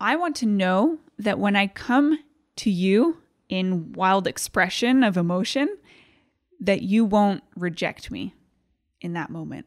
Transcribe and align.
I 0.00 0.16
want 0.16 0.36
to 0.36 0.46
know 0.46 0.98
that 1.18 1.38
when 1.38 1.56
I 1.56 1.66
come 1.66 2.18
to 2.56 2.70
you 2.70 3.18
in 3.48 3.92
wild 3.92 4.26
expression 4.26 5.02
of 5.02 5.16
emotion, 5.16 5.76
that 6.60 6.82
you 6.82 7.04
won't 7.04 7.42
reject 7.56 8.10
me 8.10 8.34
in 9.00 9.12
that 9.14 9.30
moment, 9.30 9.66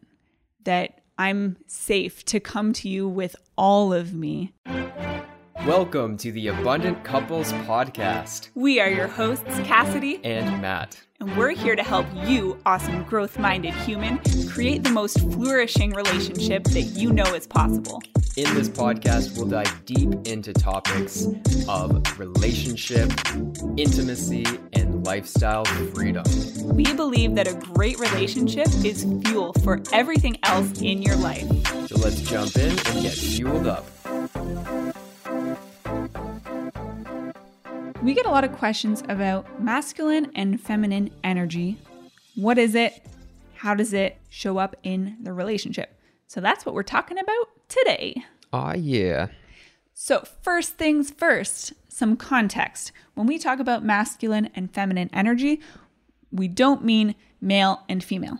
that 0.63 1.02
I'm 1.17 1.57
safe 1.67 2.23
to 2.25 2.39
come 2.39 2.73
to 2.73 2.89
you 2.89 3.07
with 3.07 3.36
all 3.57 3.94
of 3.94 4.13
me. 4.13 4.54
Welcome 5.68 6.18
to 6.18 6.31
the 6.31 6.47
Abundant 6.47 7.04
Couples 7.04 7.54
Podcast. 7.54 8.49
We 8.56 8.79
are 8.79 8.90
your 8.90 9.08
hosts, 9.08 9.46
Cassidy 9.60 10.20
and 10.24 10.60
Matt. 10.60 10.99
And 11.20 11.38
we're 11.38 11.52
here 11.52 11.76
to 11.76 11.84
help 11.84 12.08
you, 12.26 12.60
awesome 12.65 13.03
growth 13.03 13.38
minded 13.38 13.76
human, 13.76 14.17
create 14.49 14.84
the 14.84 14.89
most 14.89 15.20
flourishing 15.20 15.92
relationship 15.92 16.63
that 16.63 16.81
you 16.81 17.13
know 17.13 17.35
is 17.35 17.45
possible. 17.45 18.02
In 18.38 18.52
this 18.55 18.70
podcast, 18.70 19.38
we'll 19.38 19.45
dive 19.45 19.85
deep 19.85 20.09
into 20.26 20.52
topics 20.52 21.27
of 21.70 22.20
relationship, 22.20 23.12
intimacy, 23.77 24.48
and 24.73 25.05
lifestyle 25.05 25.66
freedom. 25.93 26.23
We 26.75 26.91
believe 26.91 27.35
that 27.35 27.48
a 27.48 27.53
great 27.53 27.99
relationship 27.99 28.67
is 28.84 29.03
fuel 29.25 29.53
for 29.63 29.80
everything 29.93 30.39
else 30.41 30.81
in 30.81 31.03
your 31.03 31.17
life. 31.17 31.48
So 31.88 31.98
let's 31.98 32.21
jump 32.21 32.55
in 32.55 32.71
and 32.71 33.03
get 33.03 33.13
fueled 33.13 33.67
up. 33.67 33.85
We 38.01 38.15
get 38.15 38.25
a 38.25 38.31
lot 38.31 38.43
of 38.43 38.53
questions 38.53 39.03
about 39.09 39.61
masculine 39.61 40.31
and 40.33 40.59
feminine 40.59 41.11
energy. 41.23 41.77
What 42.35 42.57
is 42.57 42.73
it? 42.73 43.05
How 43.53 43.75
does 43.75 43.93
it 43.93 44.17
show 44.29 44.57
up 44.57 44.75
in 44.81 45.17
the 45.21 45.31
relationship? 45.31 45.95
So 46.25 46.41
that's 46.41 46.65
what 46.65 46.73
we're 46.73 46.81
talking 46.81 47.19
about 47.19 47.49
today. 47.69 48.23
Ah, 48.51 48.73
yeah. 48.73 49.27
So, 49.93 50.23
first 50.41 50.79
things 50.79 51.11
first, 51.11 51.73
some 51.89 52.17
context. 52.17 52.91
When 53.13 53.27
we 53.27 53.37
talk 53.37 53.59
about 53.59 53.83
masculine 53.83 54.49
and 54.55 54.73
feminine 54.73 55.11
energy, 55.13 55.61
we 56.31 56.47
don't 56.47 56.83
mean 56.83 57.13
male 57.39 57.83
and 57.88 58.03
female. 58.03 58.39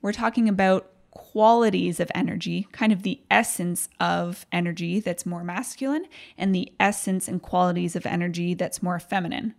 We're 0.00 0.12
talking 0.12 0.48
about 0.48 0.90
qualities 1.32 1.98
of 1.98 2.10
energy, 2.14 2.68
kind 2.72 2.92
of 2.92 3.02
the 3.02 3.18
essence 3.30 3.88
of 3.98 4.44
energy 4.52 5.00
that's 5.00 5.24
more 5.24 5.42
masculine, 5.42 6.04
and 6.36 6.54
the 6.54 6.70
essence 6.78 7.26
and 7.26 7.40
qualities 7.40 7.96
of 7.96 8.04
energy 8.04 8.52
that's 8.52 8.82
more 8.82 9.00
feminine. 9.00 9.54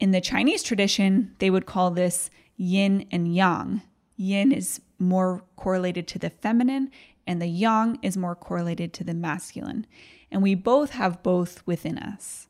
In 0.00 0.12
the 0.12 0.22
Chinese 0.22 0.62
tradition, 0.62 1.34
they 1.38 1.50
would 1.50 1.66
call 1.66 1.90
this 1.90 2.30
yin 2.56 3.06
and 3.12 3.34
yang. 3.34 3.82
Yin 4.16 4.52
is 4.52 4.80
more 4.98 5.44
correlated 5.56 6.08
to 6.08 6.18
the 6.18 6.30
feminine, 6.30 6.90
and 7.26 7.42
the 7.42 7.46
yang 7.46 7.98
is 8.00 8.16
more 8.16 8.34
correlated 8.34 8.94
to 8.94 9.04
the 9.04 9.12
masculine. 9.12 9.86
And 10.30 10.42
we 10.42 10.54
both 10.54 10.92
have 10.92 11.22
both 11.22 11.62
within 11.66 11.98
us. 11.98 12.48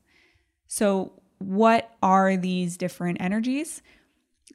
So, 0.69 1.21
what 1.39 1.91
are 2.01 2.37
these 2.37 2.77
different 2.77 3.21
energies? 3.21 3.83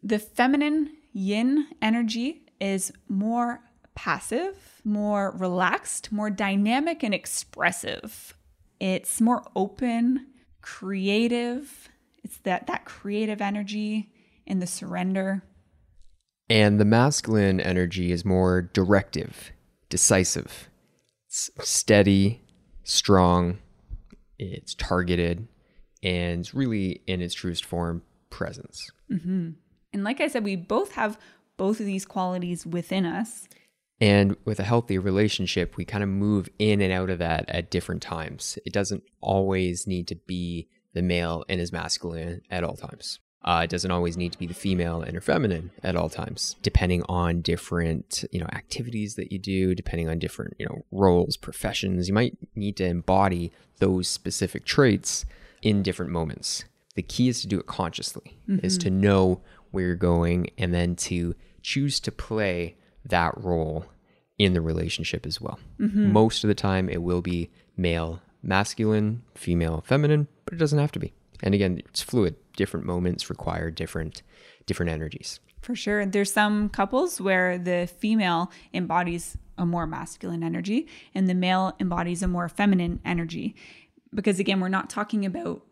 The 0.02 0.17
feminine 0.17 0.95
yin 1.11 1.67
energy 1.81 2.44
is 2.61 2.94
more 3.09 3.66
passive, 3.98 4.80
more 4.86 5.31
relaxed, 5.31 6.12
more 6.12 6.30
dynamic 6.30 7.03
and 7.03 7.16
expressive. 7.16 8.36
It's 8.80 9.20
more 9.20 9.44
open, 9.56 10.28
creative. 10.62 11.90
It's 12.23 12.38
that 12.44 12.68
that 12.68 12.86
creative 12.86 13.42
energy 13.42 14.14
and 14.45 14.62
the 14.62 14.68
surrender. 14.68 15.44
And 16.48 16.80
the 16.80 16.86
masculine 16.86 17.59
energy 17.59 18.12
is 18.12 18.23
more 18.23 18.62
directive, 18.62 19.52
decisive. 19.90 20.70
It's 21.25 21.50
steady, 21.59 22.44
strong, 22.84 23.58
it's 24.38 24.75
targeted, 24.75 25.48
and 26.03 26.48
really 26.53 27.02
in 27.08 27.20
its 27.20 27.34
truest 27.34 27.66
form, 27.66 28.03
presence. 28.30 28.92
Mm-hmm. 29.12 29.50
And 29.92 30.03
like 30.03 30.22
I 30.22 30.28
said, 30.28 30.44
we 30.44 30.56
both 30.56 30.92
have 30.92 31.18
both 31.58 31.80
of 31.80 31.88
these 31.88 32.06
qualities 32.06 32.63
within 32.63 33.03
us. 33.06 33.47
And 34.00 34.38
with 34.46 34.59
a 34.59 34.63
healthy 34.63 34.97
relationship, 34.97 35.75
we 35.75 35.85
kind 35.85 36.03
of 36.03 36.09
move 36.09 36.50
in 36.59 36.81
and 36.81 36.94
out 36.94 37.09
of 37.09 37.19
that 37.19 37.46
at 37.50 37.72
different 37.72 38.02
times. 38.02 38.59
It 38.66 38.74
doesn't 38.74 39.03
always 39.22 39.88
need 39.88 40.08
to 40.09 40.16
be 40.16 40.68
the 40.94 41.02
male 41.02 41.44
and 41.50 41.59
his 41.59 41.72
masculine 41.72 42.41
at 42.52 42.63
all 42.63 42.75
times. 42.75 43.19
Uh, 43.44 43.62
it 43.63 43.69
doesn't 43.69 43.91
always 43.91 44.18
need 44.18 44.31
to 44.34 44.38
be 44.38 44.46
the 44.46 44.53
female 44.53 45.02
and 45.02 45.13
her 45.13 45.22
feminine 45.22 45.72
at 45.84 45.96
all 45.96 46.09
times, 46.09 46.57
depending 46.62 47.02
on 47.07 47.41
different, 47.41 48.25
you 48.31 48.40
know, 48.40 48.47
activities 48.47 49.16
that 49.16 49.31
you 49.31 49.40
do, 49.40 49.74
depending 49.74 50.09
on 50.09 50.19
different, 50.19 50.53
you 50.59 50.66
know, 50.66 50.84
roles, 50.91 51.38
professions. 51.38 52.07
You 52.07 52.13
might 52.13 52.36
need 52.56 52.75
to 52.78 52.86
embody 52.86 53.52
those 53.78 54.07
specific 54.07 54.66
traits 54.66 55.24
in 55.62 55.81
different 55.81 56.12
moments. 56.12 56.66
The 56.96 57.03
key 57.03 57.30
is 57.30 57.41
to 57.41 57.47
do 57.47 57.59
it 57.59 57.68
consciously, 57.68 58.38
mm-hmm. 58.50 58.66
is 58.66 58.78
to 58.80 58.90
know 58.90 59.41
where 59.72 59.86
you're 59.86 59.96
going 59.96 60.50
and 60.57 60.74
then 60.74 60.96
to 60.96 61.36
choose 61.62 62.00
to 62.02 62.12
play 62.12 62.75
that 63.09 63.34
role 63.38 63.85
in 64.38 64.53
the 64.53 64.62
relationship 64.62 65.25
as 65.25 65.41
well. 65.41 65.59
Mm-hmm. 65.79 66.12
Most 66.12 66.44
of 66.44 66.47
the 66.47 66.56
time, 66.56 66.90
it 66.90 67.01
will 67.01 67.22
be 67.22 67.50
male, 67.75 68.22
masculine, 68.44 69.23
female, 69.35 69.84
feminine, 69.85 70.28
but 70.45 70.53
it 70.53 70.57
doesn't 70.57 70.79
have 70.79 70.91
to 70.94 71.00
be. 71.00 71.13
And 71.41 71.53
again, 71.53 71.81
it's 71.85 72.01
fluid. 72.01 72.35
Different 72.56 72.85
moments 72.85 73.29
require 73.29 73.69
different 73.69 74.22
different 74.66 74.91
energies. 74.91 75.40
For 75.62 75.75
sure. 75.75 76.06
There's 76.06 76.31
some 76.31 76.69
couples 76.69 77.19
where 77.22 77.57
the 77.57 77.88
female 77.88 78.51
embodies 78.73 79.38
a 79.57 79.66
more 79.66 79.88
masculine 79.88 80.44
energy 80.44 80.88
and 81.16 81.28
the 81.28 81.34
male 81.34 81.75
embodies 81.79 82.22
a 82.22 82.28
more 82.28 82.47
feminine 82.47 83.00
energy. 83.03 83.56
Because 84.13 84.39
again, 84.39 84.59
we're 84.59 84.69
not 84.69 84.89
talking 84.89 85.25
about 85.25 85.63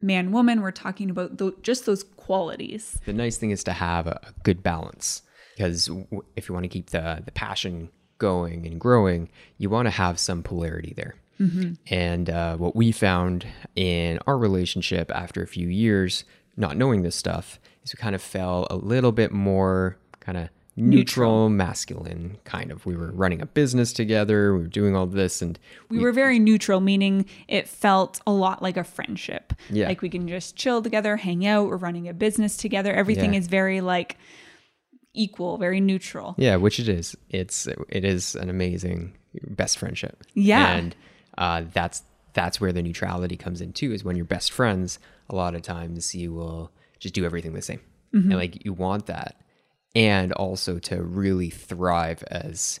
man 0.00 0.30
woman, 0.30 0.60
we're 0.60 0.70
talking 0.70 1.10
about 1.10 1.38
th- 1.38 1.54
just 1.62 1.84
those 1.84 2.04
qualities. 2.04 3.00
The 3.04 3.12
nice 3.12 3.36
thing 3.36 3.50
is 3.50 3.64
to 3.64 3.72
have 3.72 4.06
a, 4.06 4.20
a 4.22 4.32
good 4.42 4.62
balance 4.62 5.22
because 5.58 5.90
if 6.36 6.48
you 6.48 6.54
want 6.54 6.64
to 6.64 6.68
keep 6.68 6.90
the 6.90 7.20
the 7.24 7.32
passion 7.32 7.90
going 8.18 8.66
and 8.66 8.80
growing, 8.80 9.28
you 9.58 9.68
want 9.68 9.86
to 9.86 9.90
have 9.90 10.18
some 10.18 10.42
polarity 10.42 10.92
there. 10.96 11.14
Mm-hmm. 11.40 11.74
And 11.88 12.30
uh, 12.30 12.56
what 12.56 12.74
we 12.74 12.92
found 12.92 13.46
in 13.76 14.18
our 14.26 14.38
relationship 14.38 15.10
after 15.14 15.42
a 15.42 15.46
few 15.46 15.68
years, 15.68 16.24
not 16.56 16.76
knowing 16.76 17.02
this 17.02 17.14
stuff, 17.14 17.60
is 17.84 17.92
we 17.94 17.98
kind 17.98 18.14
of 18.14 18.22
fell 18.22 18.66
a 18.70 18.76
little 18.76 19.12
bit 19.12 19.30
more 19.30 19.96
kind 20.20 20.36
of 20.36 20.48
neutral, 20.76 20.98
neutral, 21.30 21.48
masculine 21.48 22.38
kind 22.44 22.72
of. 22.72 22.84
We 22.86 22.96
were 22.96 23.12
running 23.12 23.40
a 23.40 23.46
business 23.46 23.92
together, 23.92 24.54
we 24.54 24.62
were 24.62 24.66
doing 24.66 24.96
all 24.96 25.06
this 25.06 25.42
and 25.42 25.58
we, 25.88 25.98
we, 25.98 26.04
were 26.04 26.12
very 26.12 26.40
neutral, 26.40 26.80
meaning 26.80 27.24
it 27.46 27.68
felt 27.68 28.20
a 28.26 28.32
lot 28.32 28.62
like 28.62 28.76
a 28.76 28.84
friendship. 28.84 29.52
Yeah. 29.70 29.86
Like 29.86 30.02
we 30.02 30.08
can 30.08 30.26
just 30.26 30.56
chill 30.56 30.82
together, 30.82 31.16
hang 31.16 31.46
out, 31.46 31.68
we're 31.68 31.76
running 31.76 32.08
a 32.08 32.14
business 32.14 32.56
together. 32.56 32.92
Everything 32.92 33.34
yeah. 33.34 33.40
is 33.40 33.46
very 33.46 33.80
like 33.80 34.16
equal, 35.14 35.58
very 35.58 35.80
neutral. 35.80 36.34
Yeah, 36.38 36.56
which 36.56 36.78
it 36.78 36.88
is. 36.88 37.16
It's 37.30 37.66
it 37.88 38.04
is 38.04 38.34
an 38.34 38.50
amazing 38.50 39.16
best 39.48 39.78
friendship. 39.78 40.22
Yeah, 40.34 40.68
and 40.68 40.96
uh, 41.36 41.64
that's 41.72 42.02
that's 42.34 42.60
where 42.60 42.72
the 42.72 42.82
neutrality 42.82 43.36
comes 43.36 43.60
in 43.60 43.72
too. 43.72 43.92
Is 43.92 44.04
when 44.04 44.16
you're 44.16 44.24
best 44.24 44.52
friends, 44.52 44.98
a 45.28 45.34
lot 45.34 45.54
of 45.54 45.62
times 45.62 46.14
you 46.14 46.32
will 46.32 46.72
just 46.98 47.14
do 47.14 47.24
everything 47.24 47.52
the 47.52 47.62
same, 47.62 47.80
mm-hmm. 48.14 48.30
and 48.30 48.40
like 48.40 48.64
you 48.64 48.72
want 48.72 49.06
that, 49.06 49.40
and 49.94 50.32
also 50.32 50.78
to 50.80 51.02
really 51.02 51.50
thrive 51.50 52.22
as 52.30 52.80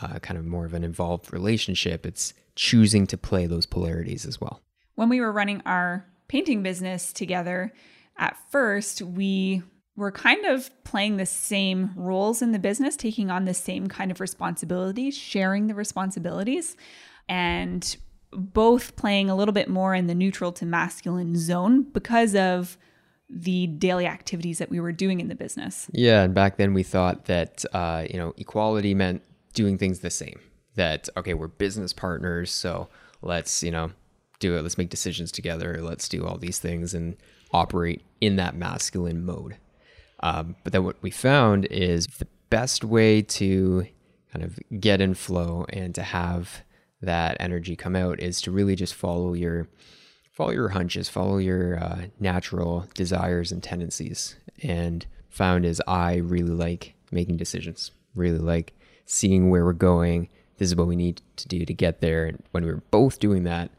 uh, 0.00 0.18
kind 0.18 0.38
of 0.38 0.46
more 0.46 0.64
of 0.66 0.74
an 0.74 0.84
involved 0.84 1.32
relationship. 1.32 2.06
It's 2.06 2.34
choosing 2.56 3.06
to 3.08 3.16
play 3.16 3.46
those 3.46 3.66
polarities 3.66 4.26
as 4.26 4.40
well. 4.40 4.60
When 4.94 5.08
we 5.08 5.20
were 5.20 5.32
running 5.32 5.62
our 5.64 6.06
painting 6.28 6.62
business 6.62 7.12
together, 7.12 7.72
at 8.18 8.36
first 8.50 9.02
we 9.02 9.62
we're 10.00 10.10
kind 10.10 10.46
of 10.46 10.70
playing 10.82 11.18
the 11.18 11.26
same 11.26 11.90
roles 11.94 12.40
in 12.40 12.52
the 12.52 12.58
business, 12.58 12.96
taking 12.96 13.30
on 13.30 13.44
the 13.44 13.52
same 13.52 13.86
kind 13.86 14.10
of 14.10 14.18
responsibilities, 14.18 15.14
sharing 15.14 15.66
the 15.66 15.74
responsibilities, 15.74 16.74
and 17.28 17.98
both 18.32 18.96
playing 18.96 19.28
a 19.28 19.36
little 19.36 19.52
bit 19.52 19.68
more 19.68 19.94
in 19.94 20.06
the 20.06 20.14
neutral 20.14 20.52
to 20.52 20.64
masculine 20.64 21.36
zone 21.36 21.82
because 21.82 22.34
of 22.34 22.78
the 23.28 23.66
daily 23.66 24.06
activities 24.06 24.56
that 24.56 24.70
we 24.70 24.80
were 24.80 24.90
doing 24.90 25.20
in 25.20 25.28
the 25.28 25.34
business. 25.34 25.86
Yeah, 25.92 26.22
and 26.22 26.34
back 26.34 26.56
then 26.56 26.72
we 26.72 26.82
thought 26.82 27.26
that 27.26 27.62
uh, 27.74 28.06
you 28.08 28.18
know 28.18 28.32
equality 28.38 28.94
meant 28.94 29.22
doing 29.52 29.76
things 29.76 29.98
the 29.98 30.10
same. 30.10 30.40
That 30.76 31.10
okay, 31.14 31.34
we're 31.34 31.48
business 31.48 31.92
partners, 31.92 32.50
so 32.50 32.88
let's 33.20 33.62
you 33.62 33.70
know 33.70 33.90
do 34.38 34.56
it. 34.56 34.62
Let's 34.62 34.78
make 34.78 34.88
decisions 34.88 35.30
together. 35.30 35.78
Let's 35.82 36.08
do 36.08 36.24
all 36.24 36.38
these 36.38 36.58
things 36.58 36.94
and 36.94 37.18
operate 37.52 38.00
in 38.22 38.36
that 38.36 38.56
masculine 38.56 39.26
mode. 39.26 39.58
Um, 40.22 40.56
but 40.62 40.72
then 40.72 40.84
what 40.84 41.02
we 41.02 41.10
found 41.10 41.66
is 41.66 42.06
the 42.06 42.26
best 42.50 42.84
way 42.84 43.22
to 43.22 43.86
kind 44.32 44.44
of 44.44 44.58
get 44.78 45.00
in 45.00 45.14
flow 45.14 45.66
and 45.70 45.94
to 45.94 46.02
have 46.02 46.62
that 47.02 47.36
energy 47.40 47.76
come 47.76 47.96
out 47.96 48.20
is 48.20 48.40
to 48.42 48.50
really 48.50 48.76
just 48.76 48.94
follow 48.94 49.32
your 49.32 49.68
follow 50.32 50.52
your 50.52 50.70
hunches, 50.70 51.08
follow 51.08 51.38
your 51.38 51.78
uh, 51.78 52.02
natural 52.18 52.86
desires 52.94 53.52
and 53.52 53.62
tendencies. 53.62 54.36
And 54.62 55.04
found 55.28 55.64
is 55.64 55.82
I 55.86 56.16
really 56.16 56.52
like 56.52 56.94
making 57.10 57.36
decisions, 57.36 57.90
really 58.14 58.38
like 58.38 58.72
seeing 59.04 59.50
where 59.50 59.64
we're 59.64 59.72
going. 59.72 60.28
This 60.56 60.68
is 60.70 60.76
what 60.76 60.86
we 60.86 60.96
need 60.96 61.20
to 61.36 61.48
do 61.48 61.64
to 61.64 61.74
get 61.74 62.00
there. 62.00 62.26
And 62.26 62.42
when 62.52 62.64
we 62.64 62.70
were 62.70 62.82
both 62.90 63.18
doing 63.18 63.44
that, 63.44 63.70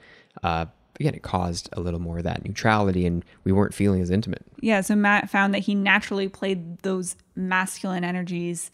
uh, 0.44 0.66
again, 1.00 1.16
it 1.16 1.24
caused 1.24 1.70
a 1.74 1.80
little 1.80 2.00
more 2.00 2.20
of 2.20 2.24
that 2.24 2.46
neutrality 2.46 3.06
and 3.06 3.26
we 3.44 3.52
weren't 3.52 3.74
feeling 3.74 4.02
as 4.02 4.10
intimate. 4.10 4.46
Yeah. 4.60 4.82
So 4.82 4.96
Matt 4.96 5.30
found 5.30 5.54
that 5.54 5.60
he 5.60 5.76
naturally 5.76 6.28
played 6.28 6.80
those 6.80 7.16
masculine 7.36 8.04
energies 8.04 8.72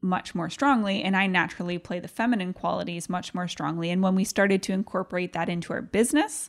much 0.00 0.34
more 0.34 0.48
strongly, 0.48 1.02
and 1.02 1.16
I 1.16 1.26
naturally 1.26 1.78
play 1.78 1.98
the 1.98 2.08
feminine 2.08 2.52
qualities 2.52 3.08
much 3.08 3.34
more 3.34 3.48
strongly. 3.48 3.90
And 3.90 4.02
when 4.02 4.14
we 4.14 4.24
started 4.24 4.62
to 4.64 4.72
incorporate 4.72 5.32
that 5.32 5.48
into 5.48 5.72
our 5.72 5.82
business, 5.82 6.48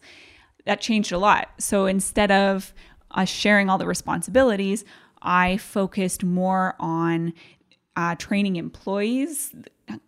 that 0.65 0.81
changed 0.81 1.11
a 1.11 1.17
lot. 1.17 1.49
So 1.57 1.87
instead 1.87 2.31
of 2.31 2.73
us 3.11 3.29
sharing 3.29 3.69
all 3.69 3.79
the 3.79 3.87
responsibilities, 3.87 4.85
I 5.21 5.57
focused 5.57 6.23
more 6.23 6.75
on 6.79 7.33
uh, 7.99 8.15
training 8.15 8.55
employees, 8.55 9.53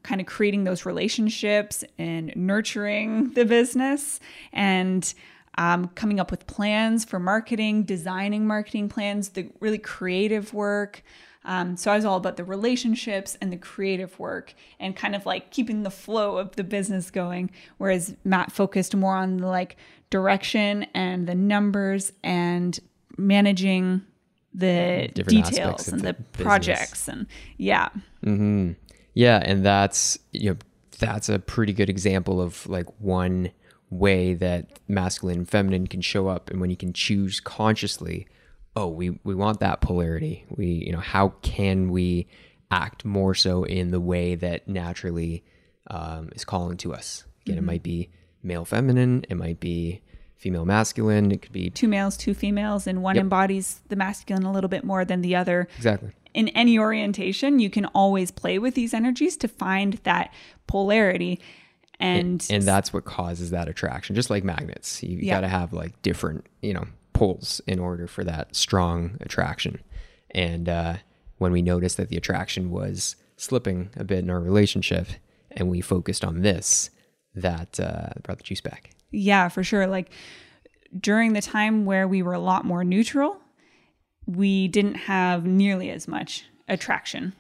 kind 0.03 0.21
of 0.21 0.27
creating 0.27 0.63
those 0.63 0.85
relationships 0.85 1.83
and 1.97 2.33
nurturing 2.37 3.31
the 3.33 3.43
business 3.43 4.21
and 4.53 5.13
um, 5.57 5.89
coming 5.89 6.17
up 6.17 6.31
with 6.31 6.47
plans 6.47 7.03
for 7.03 7.19
marketing, 7.19 7.83
designing 7.83 8.47
marketing 8.47 8.87
plans, 8.87 9.29
the 9.29 9.49
really 9.59 9.77
creative 9.77 10.53
work. 10.53 11.03
Um, 11.43 11.75
so 11.75 11.91
I 11.91 11.97
was 11.97 12.05
all 12.05 12.15
about 12.15 12.37
the 12.37 12.45
relationships 12.45 13.37
and 13.41 13.51
the 13.51 13.57
creative 13.57 14.17
work 14.17 14.53
and 14.79 14.95
kind 14.95 15.13
of 15.13 15.25
like 15.25 15.51
keeping 15.51 15.83
the 15.83 15.91
flow 15.91 16.37
of 16.37 16.55
the 16.55 16.63
business 16.63 17.11
going. 17.11 17.51
Whereas 17.77 18.15
Matt 18.23 18.53
focused 18.53 18.95
more 18.95 19.17
on 19.17 19.35
the 19.35 19.47
like 19.47 19.75
direction 20.09 20.85
and 20.93 21.27
the 21.27 21.35
numbers 21.35 22.13
and 22.23 22.79
managing 23.17 24.03
the 24.53 25.09
Different 25.13 25.45
details 25.45 25.87
and 25.87 26.01
the, 26.01 26.15
the 26.33 26.43
projects 26.43 27.07
and 27.07 27.27
yeah. 27.57 27.89
hmm 28.23 28.71
Yeah, 29.13 29.41
and 29.43 29.65
that's 29.65 30.17
you 30.31 30.51
know 30.51 30.57
that's 30.99 31.29
a 31.29 31.39
pretty 31.39 31.73
good 31.73 31.89
example 31.89 32.41
of 32.41 32.67
like 32.67 32.87
one 32.99 33.51
way 33.89 34.33
that 34.35 34.79
masculine 34.87 35.39
and 35.39 35.49
feminine 35.49 35.87
can 35.87 36.01
show 36.01 36.27
up, 36.27 36.49
and 36.49 36.61
when 36.61 36.69
you 36.69 36.77
can 36.77 36.93
choose 36.93 37.39
consciously, 37.39 38.27
oh, 38.75 38.87
we 38.87 39.19
we 39.23 39.35
want 39.35 39.59
that 39.59 39.81
polarity. 39.81 40.45
We 40.49 40.67
you 40.67 40.91
know 40.91 40.99
how 40.99 41.29
can 41.41 41.91
we 41.91 42.27
act 42.69 43.03
more 43.03 43.35
so 43.35 43.63
in 43.63 43.91
the 43.91 43.99
way 43.99 44.35
that 44.35 44.67
naturally 44.67 45.43
um, 45.87 46.29
is 46.33 46.45
calling 46.45 46.77
to 46.77 46.93
us. 46.93 47.25
Again, 47.41 47.57
it 47.57 47.63
might 47.63 47.83
be 47.83 48.09
male 48.43 48.65
feminine, 48.65 49.25
it 49.29 49.35
might 49.35 49.59
be 49.59 50.01
female 50.41 50.65
masculine, 50.65 51.31
it 51.31 51.41
could 51.43 51.51
be 51.53 51.69
Two 51.69 51.87
males, 51.87 52.17
two 52.17 52.33
females, 52.33 52.87
and 52.87 53.01
one 53.03 53.15
Yep. 53.15 53.21
embodies 53.23 53.79
the 53.89 53.95
masculine 53.95 54.43
a 54.43 54.51
little 54.51 54.67
bit 54.69 54.83
more 54.83 55.05
than 55.05 55.21
the 55.21 55.35
other. 55.35 55.67
exactly. 55.77 56.09
in 56.33 56.47
any 56.49 56.79
orientation, 56.79 57.59
you 57.59 57.69
can 57.69 57.85
always 57.87 58.31
play 58.31 58.57
with 58.57 58.73
these 58.73 58.93
energies 58.93 59.35
to 59.37 59.47
find 59.47 59.93
that 60.03 60.33
polarity. 60.65 61.39
And, 61.99 62.45
and 62.49 62.63
that's 62.63 62.91
what 62.93 63.03
causes 63.05 63.51
that 63.51 63.67
attraction 63.67 64.15
just 64.15 64.29
like 64.31 64.43
magnets 64.43 65.03
you, 65.03 65.17
Yeah. 65.19 65.35
got 65.35 65.41
to 65.41 65.47
have 65.47 65.71
like 65.73 66.01
different 66.01 66.45
you 66.61 66.73
know 66.73 66.85
poles 67.13 67.61
in 67.67 67.77
order 67.77 68.07
for 68.07 68.23
that 68.23 68.55
strong 68.55 69.17
attraction 69.21 69.79
and 70.33 70.67
uh, 70.67 70.95
when 71.37 71.51
we 71.51 71.61
noticed 71.61 71.97
that 71.97 72.09
the 72.09 72.17
attraction 72.17 72.71
was 72.71 73.15
slipping 73.37 73.89
a 73.95 74.03
bit 74.03 74.19
in 74.19 74.29
our 74.31 74.39
relationship 74.39 75.07
and 75.51 75.69
we 75.69 75.79
focused 75.81 76.23
on 76.25 76.41
this 76.41 76.89
that 77.35 77.79
uh, 77.79 78.07
brought 78.23 78.39
the 78.39 78.43
juice 78.43 78.61
back 78.61 78.91
yeah, 79.11 79.49
for 79.49 79.63
sure. 79.63 79.87
Like 79.87 80.11
during 80.97 81.33
the 81.33 81.41
time 81.41 81.85
where 81.85 82.07
we 82.07 82.21
were 82.21 82.33
a 82.33 82.39
lot 82.39 82.65
more 82.65 82.83
neutral, 82.83 83.37
we 84.25 84.67
didn't 84.67 84.95
have 84.95 85.45
nearly 85.45 85.89
as 85.89 86.07
much 86.07 86.45
attraction. 86.67 87.33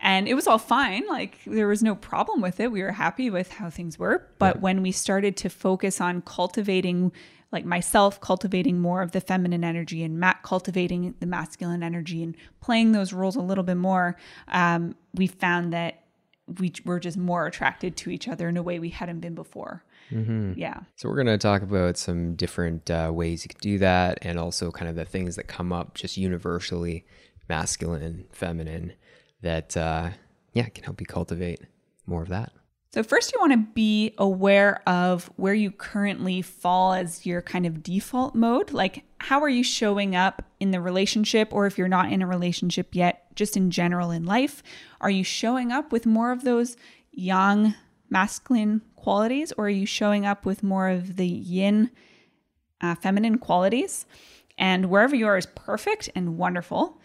And 0.00 0.28
it 0.28 0.34
was 0.34 0.46
all 0.46 0.58
fine. 0.58 1.06
Like 1.08 1.38
there 1.46 1.68
was 1.68 1.82
no 1.82 1.94
problem 1.94 2.40
with 2.40 2.60
it. 2.60 2.70
We 2.70 2.82
were 2.82 2.92
happy 2.92 3.30
with 3.30 3.52
how 3.52 3.70
things 3.70 3.98
were. 3.98 4.26
But 4.38 4.60
when 4.60 4.82
we 4.82 4.92
started 4.92 5.36
to 5.38 5.48
focus 5.48 6.00
on 6.00 6.20
cultivating, 6.22 7.10
like 7.52 7.64
myself 7.64 8.20
cultivating 8.20 8.80
more 8.80 9.00
of 9.00 9.12
the 9.12 9.20
feminine 9.20 9.64
energy 9.64 10.02
and 10.02 10.18
Matt 10.18 10.42
cultivating 10.42 11.14
the 11.20 11.26
masculine 11.26 11.82
energy 11.82 12.22
and 12.22 12.36
playing 12.60 12.92
those 12.92 13.14
roles 13.14 13.36
a 13.36 13.40
little 13.40 13.64
bit 13.64 13.78
more, 13.78 14.16
um, 14.48 14.94
we 15.14 15.26
found 15.26 15.72
that 15.72 16.00
we 16.58 16.72
were 16.84 17.00
just 17.00 17.16
more 17.16 17.46
attracted 17.46 17.96
to 17.96 18.10
each 18.10 18.28
other 18.28 18.48
in 18.48 18.58
a 18.58 18.62
way 18.62 18.78
we 18.78 18.90
hadn't 18.90 19.20
been 19.20 19.34
before. 19.34 19.84
Yeah. 20.10 20.80
So 20.96 21.08
we're 21.08 21.16
going 21.16 21.26
to 21.26 21.38
talk 21.38 21.62
about 21.62 21.96
some 21.96 22.34
different 22.34 22.90
uh, 22.90 23.10
ways 23.12 23.44
you 23.44 23.48
can 23.48 23.60
do 23.60 23.78
that, 23.78 24.18
and 24.22 24.38
also 24.38 24.70
kind 24.70 24.88
of 24.88 24.96
the 24.96 25.04
things 25.04 25.36
that 25.36 25.44
come 25.44 25.72
up 25.72 25.94
just 25.94 26.16
universally, 26.16 27.04
masculine, 27.48 28.02
and 28.02 28.24
feminine, 28.32 28.92
that 29.42 29.76
uh, 29.76 30.10
yeah 30.52 30.68
can 30.68 30.84
help 30.84 31.00
you 31.00 31.06
cultivate 31.06 31.60
more 32.06 32.22
of 32.22 32.28
that. 32.28 32.52
So, 32.94 33.02
first, 33.02 33.32
you 33.32 33.40
want 33.40 33.52
to 33.52 33.72
be 33.74 34.14
aware 34.18 34.80
of 34.88 35.28
where 35.34 35.52
you 35.52 35.72
currently 35.72 36.42
fall 36.42 36.92
as 36.92 37.26
your 37.26 37.42
kind 37.42 37.66
of 37.66 37.82
default 37.82 38.36
mode. 38.36 38.72
Like, 38.72 39.02
how 39.18 39.40
are 39.40 39.48
you 39.48 39.64
showing 39.64 40.14
up 40.14 40.44
in 40.60 40.70
the 40.70 40.80
relationship, 40.80 41.52
or 41.52 41.66
if 41.66 41.76
you're 41.76 41.88
not 41.88 42.12
in 42.12 42.22
a 42.22 42.26
relationship 42.26 42.94
yet, 42.94 43.34
just 43.34 43.56
in 43.56 43.72
general 43.72 44.12
in 44.12 44.24
life? 44.24 44.62
Are 45.00 45.10
you 45.10 45.24
showing 45.24 45.72
up 45.72 45.90
with 45.90 46.06
more 46.06 46.30
of 46.30 46.44
those 46.44 46.76
yang 47.10 47.74
masculine 48.14 48.80
qualities, 48.94 49.52
or 49.58 49.66
are 49.66 49.80
you 49.80 49.86
showing 49.86 50.24
up 50.24 50.46
with 50.46 50.62
more 50.62 50.88
of 50.88 51.16
the 51.16 51.26
yin 51.26 51.90
uh, 52.80 52.94
feminine 52.94 53.38
qualities? 53.38 54.06
And 54.56 54.86
wherever 54.86 55.16
you 55.16 55.26
are 55.26 55.36
is 55.36 55.48
perfect 55.56 56.08
and 56.14 56.38
wonderful. 56.38 57.00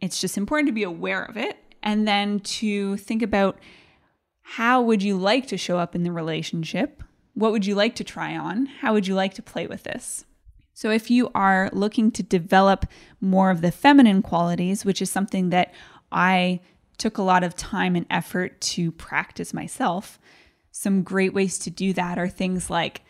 It's 0.00 0.22
just 0.22 0.38
important 0.38 0.68
to 0.68 0.72
be 0.72 0.84
aware 0.84 1.22
of 1.22 1.36
it 1.36 1.58
and 1.82 2.08
then 2.08 2.40
to 2.40 2.96
think 2.96 3.20
about 3.20 3.58
how 4.40 4.80
would 4.80 5.02
you 5.02 5.18
like 5.18 5.46
to 5.48 5.58
show 5.58 5.78
up 5.78 5.94
in 5.94 6.02
the 6.02 6.10
relationship? 6.10 7.02
What 7.34 7.52
would 7.52 7.66
you 7.66 7.74
like 7.74 7.94
to 7.96 8.04
try 8.04 8.34
on? 8.34 8.66
How 8.66 8.94
would 8.94 9.06
you 9.06 9.14
like 9.14 9.34
to 9.34 9.42
play 9.42 9.66
with 9.66 9.82
this? 9.82 10.24
So, 10.74 10.90
if 10.90 11.10
you 11.10 11.30
are 11.34 11.68
looking 11.72 12.10
to 12.12 12.22
develop 12.22 12.86
more 13.20 13.50
of 13.50 13.60
the 13.60 13.70
feminine 13.70 14.22
qualities, 14.22 14.84
which 14.84 15.02
is 15.02 15.10
something 15.10 15.50
that 15.50 15.72
I 16.10 16.60
took 16.98 17.18
a 17.18 17.22
lot 17.22 17.42
of 17.42 17.56
time 17.56 17.96
and 17.96 18.06
effort 18.10 18.60
to 18.60 18.92
practice 18.92 19.52
myself, 19.52 20.18
some 20.70 21.02
great 21.02 21.34
ways 21.34 21.58
to 21.60 21.70
do 21.70 21.92
that 21.92 22.18
are 22.18 22.28
things 22.28 22.70
like 22.70 23.02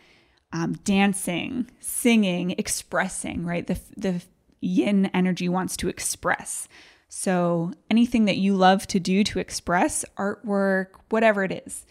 um, 0.51 0.73
dancing, 0.83 1.69
singing, 1.79 2.51
expressing, 2.51 3.45
right? 3.45 3.65
The, 3.65 3.79
the 3.97 4.21
yin 4.61 5.07
energy 5.07 5.49
wants 5.49 5.75
to 5.77 5.89
express. 5.89 6.67
So 7.09 7.73
anything 7.89 8.25
that 8.25 8.37
you 8.37 8.55
love 8.55 8.87
to 8.87 8.99
do 8.99 9.23
to 9.25 9.39
express, 9.39 10.03
artwork, 10.17 10.87
whatever 11.09 11.43
it 11.43 11.63
is, 11.65 11.85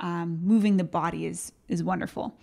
um, 0.00 0.40
moving 0.42 0.76
the 0.76 0.84
body 0.84 1.26
is 1.26 1.52
is 1.68 1.82
wonderful. 1.82 2.36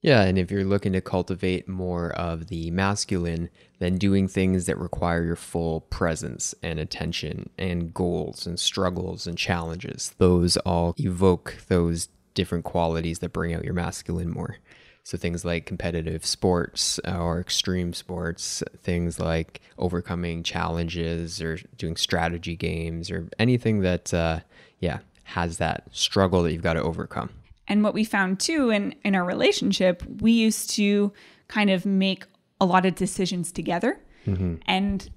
Yeah, 0.00 0.22
and 0.22 0.38
if 0.38 0.50
you're 0.50 0.64
looking 0.64 0.92
to 0.92 1.00
cultivate 1.00 1.68
more 1.68 2.12
of 2.12 2.46
the 2.46 2.70
masculine, 2.70 3.50
then 3.80 3.96
doing 3.98 4.28
things 4.28 4.66
that 4.66 4.78
require 4.78 5.24
your 5.24 5.36
full 5.36 5.80
presence 5.82 6.54
and 6.62 6.78
attention 6.78 7.50
and 7.58 7.92
goals 7.92 8.46
and 8.46 8.60
struggles 8.60 9.26
and 9.26 9.36
challenges, 9.36 10.14
those 10.18 10.56
all 10.58 10.94
evoke 10.98 11.56
those 11.66 12.08
different 12.34 12.64
qualities 12.64 13.18
that 13.18 13.32
bring 13.32 13.52
out 13.52 13.64
your 13.64 13.74
masculine 13.74 14.30
more. 14.30 14.58
So 15.02 15.18
things 15.18 15.44
like 15.44 15.66
competitive 15.66 16.24
sports 16.24 17.00
or 17.00 17.40
extreme 17.40 17.92
sports, 17.92 18.62
things 18.82 19.18
like 19.18 19.60
overcoming 19.78 20.44
challenges 20.44 21.42
or 21.42 21.58
doing 21.76 21.96
strategy 21.96 22.54
games 22.54 23.10
or 23.10 23.28
anything 23.38 23.80
that, 23.80 24.14
uh, 24.14 24.40
yeah, 24.78 24.98
has 25.24 25.58
that 25.58 25.84
struggle 25.90 26.42
that 26.44 26.52
you've 26.52 26.62
got 26.62 26.74
to 26.74 26.82
overcome. 26.82 27.30
And 27.68 27.82
what 27.84 27.94
we 27.94 28.04
found 28.04 28.40
too 28.40 28.70
in, 28.70 28.94
in 29.04 29.14
our 29.14 29.24
relationship, 29.24 30.02
we 30.20 30.32
used 30.32 30.70
to 30.70 31.12
kind 31.48 31.70
of 31.70 31.84
make 31.86 32.24
a 32.60 32.64
lot 32.66 32.86
of 32.86 32.94
decisions 32.94 33.52
together. 33.52 34.00
Mm-hmm. 34.26 34.56
And 34.66 35.08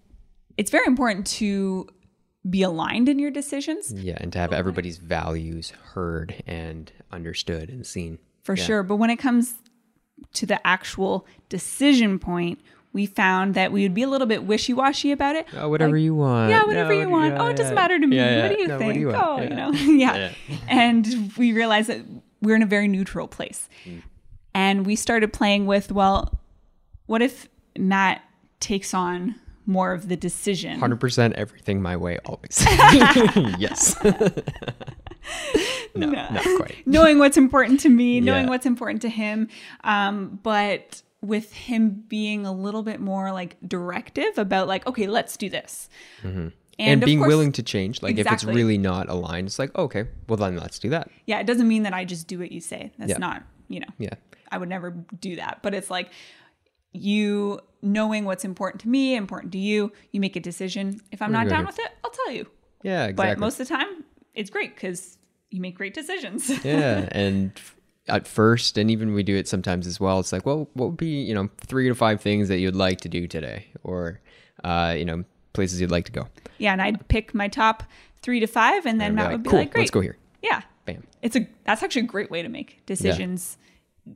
it's 0.58 0.70
very 0.72 0.86
important 0.86 1.25
to 1.27 1.88
be 2.50 2.63
aligned 2.63 3.08
in 3.08 3.20
your 3.20 3.31
decisions 3.31 3.93
Yeah, 3.93 4.17
and 4.20 4.34
to 4.34 4.39
have 4.39 4.51
everybody's 4.51 4.98
values 4.98 5.72
heard 5.93 6.43
and 6.48 6.91
understood 7.12 7.70
and 7.70 7.86
seen. 7.86 8.17
for 8.43 8.55
sure. 8.58 8.84
But 8.84 8.96
when 8.98 9.10
it 9.10 9.17
comes 9.17 9.53
to 10.34 10.46
the 10.46 10.65
actual 10.65 11.25
decision 11.50 12.20
point, 12.20 12.60
we 12.93 13.05
found 13.05 13.53
that 13.53 13.72
we 13.72 13.84
would 13.84 13.93
be 13.93 14.01
a 14.03 14.08
little 14.10 14.27
bit 14.27 14.43
wishy 14.43 14.74
washy 14.74 15.12
about 15.12 15.36
it. 15.36 15.48
Oh, 15.55 15.70
whatever 15.70 15.96
you 15.98 16.13
want. 16.15 16.50
Yeah, 16.50 16.63
whatever 16.65 16.93
No, 16.93 17.00
you 17.00 17.10
want. 17.10 17.36
yeah, 17.36 17.41
oh, 17.43 17.48
it 17.48 17.55
doesn't 17.58 17.74
yeah. 17.74 17.81
matter 17.81 18.00
to 18.00 18.08
me. 18.08 18.17
Yeah, 18.17 18.36
yeah. 18.36 18.41
What 18.41 18.55
do 18.55 18.62
you 18.62 18.67
No, 18.67 18.77
think? 18.79 19.05
want? 19.05 19.17
Oh, 19.24 19.38
Yeah. 19.41 19.50
you 19.50 19.55
know, 19.55 19.72
yeah. 19.93 20.31
Yeah. 20.50 20.58
And 20.67 21.31
we 21.38 21.53
realized 21.53 21.89
that 21.89 22.01
we're 22.41 22.55
in 22.55 22.63
a 22.63 22.67
very 22.67 22.88
neutral 22.88 23.27
place. 23.27 23.69
Mm. 23.86 24.01
And 24.53 24.86
we 24.86 24.95
started 24.95 25.31
playing 25.31 25.65
with, 25.65 25.91
well, 25.91 26.39
what 27.05 27.21
if 27.21 27.48
Matt 27.77 28.21
takes 28.60 28.93
on 28.93 29.36
more 29.65 29.93
of 29.93 30.10
the 30.10 30.15
decision? 30.17 30.79
100% 30.79 31.33
everything 31.33 31.81
my 31.81 31.95
way 31.95 32.17
always. 32.25 32.65
yes. 33.60 33.95
no, 35.95 36.07
not 36.07 36.43
quite. 36.57 36.75
knowing 36.86 37.19
what's 37.19 37.38
important 37.38 37.79
to 37.81 37.89
me, 37.89 38.19
knowing 38.19 38.45
Yeah. 38.45 38.50
what's 38.50 38.65
important 38.65 39.01
to 39.03 39.10
him, 39.10 39.48
um, 39.83 40.39
but 40.43 41.01
with 41.21 41.53
him 41.53 42.03
being 42.07 42.45
a 42.45 42.51
little 42.51 42.81
bit 42.81 43.00
more 43.00 43.31
like 43.31 43.55
directive 43.67 44.38
about 44.38 44.67
like, 44.67 44.86
okay, 44.88 45.05
let's 45.07 45.38
do 45.38 45.50
this, 45.50 45.88
And, 46.79 47.03
of 47.03 47.05
being 47.05 47.19
course- 47.19 47.27
willing 47.29 47.51
to 47.53 47.63
change. 47.63 48.01
Like 48.01 48.17
if 48.17 48.31
it's 48.31 48.43
really 48.43 48.77
not 48.77 49.07
aligned, 49.09 49.47
it's 49.47 49.59
like, 49.59 49.75
okay, 49.75 50.05
well 50.27 50.37
then 50.37 50.55
let's 50.57 50.79
do 50.79 50.89
that. 50.89 51.09
Yeah, 51.27 51.39
it 51.39 51.45
doesn't 51.45 51.67
mean 51.67 51.83
that 51.83 51.93
I 51.93 52.05
just 52.05 52.27
do 52.27 52.39
what 52.39 52.51
you 52.51 52.59
say. 52.59 52.91
That's 52.97 53.11
Yeah. 53.11 53.17
not, 53.17 53.43
you 53.67 53.79
know. 53.81 53.87
Yeah. 53.99 54.13
I 54.51 54.57
would 54.57 54.69
never 54.69 54.91
do 55.19 55.35
that. 55.35 55.59
But 55.61 55.73
it's 55.73 55.89
like 55.91 56.09
you 56.93 57.59
knowing 57.81 58.25
what's 58.25 58.43
important 58.45 58.81
to 58.81 58.89
me, 58.89 59.15
important 59.15 59.51
to 59.53 59.57
you, 59.57 59.91
you 60.11 60.19
make 60.19 60.35
a 60.35 60.39
decision. 60.39 60.99
If 61.11 61.21
I'm 61.21 61.31
not 61.31 61.47
down 61.47 61.65
with 61.65 61.79
it, 61.79 61.89
I'll 62.03 62.11
tell 62.11 62.31
you. 62.31 62.47
Yeah, 62.83 63.05
exactly. 63.05 63.35
But 63.35 63.39
most 63.39 63.59
of 63.59 63.67
the 63.67 63.73
time, 63.73 64.03
it's 64.33 64.49
great 64.49 64.75
because 64.75 65.17
you 65.49 65.61
make 65.61 65.75
great 65.75 65.93
decisions. 65.93 66.49
yeah, 66.65 67.07
and 67.11 67.51
at 68.07 68.27
first, 68.27 68.77
and 68.77 68.89
even 68.91 69.13
we 69.13 69.23
do 69.23 69.35
it 69.35 69.47
sometimes 69.47 69.87
as 69.87 69.99
well. 69.99 70.19
It's 70.19 70.31
like, 70.33 70.45
well, 70.45 70.67
what 70.73 70.87
would 70.87 70.97
be 70.97 71.21
you 71.21 71.33
know 71.33 71.49
three 71.65 71.87
to 71.87 71.95
five 71.95 72.21
things 72.21 72.49
that 72.49 72.57
you'd 72.59 72.75
like 72.75 72.99
to 73.01 73.09
do 73.09 73.27
today, 73.27 73.67
or 73.83 74.19
uh, 74.63 74.95
you 74.97 75.05
know 75.05 75.23
places 75.53 75.81
you'd 75.81 75.91
like 75.91 76.05
to 76.05 76.12
go. 76.12 76.27
Yeah, 76.58 76.72
and 76.74 76.81
I'd 76.81 77.08
pick 77.08 77.34
my 77.34 77.48
top 77.48 77.84
three 78.22 78.39
to 78.39 78.48
five, 78.48 78.86
and 78.86 79.00
then 79.00 79.10
And 79.10 79.17
that 79.17 79.24
like, 79.24 79.31
would 79.31 79.43
be 79.43 79.50
cool, 79.50 79.60
like, 79.60 79.72
great. 79.72 79.81
let's 79.81 79.91
go 79.91 80.01
here. 80.01 80.17
Yeah, 80.41 80.62
Bam. 80.86 81.03
it's 81.22 81.36
a 81.36 81.48
that's 81.65 81.84
actually 81.84 82.03
a 82.03 82.05
great 82.05 82.31
way 82.31 82.41
to 82.41 82.50
make 82.50 82.86
decisions 82.86 83.58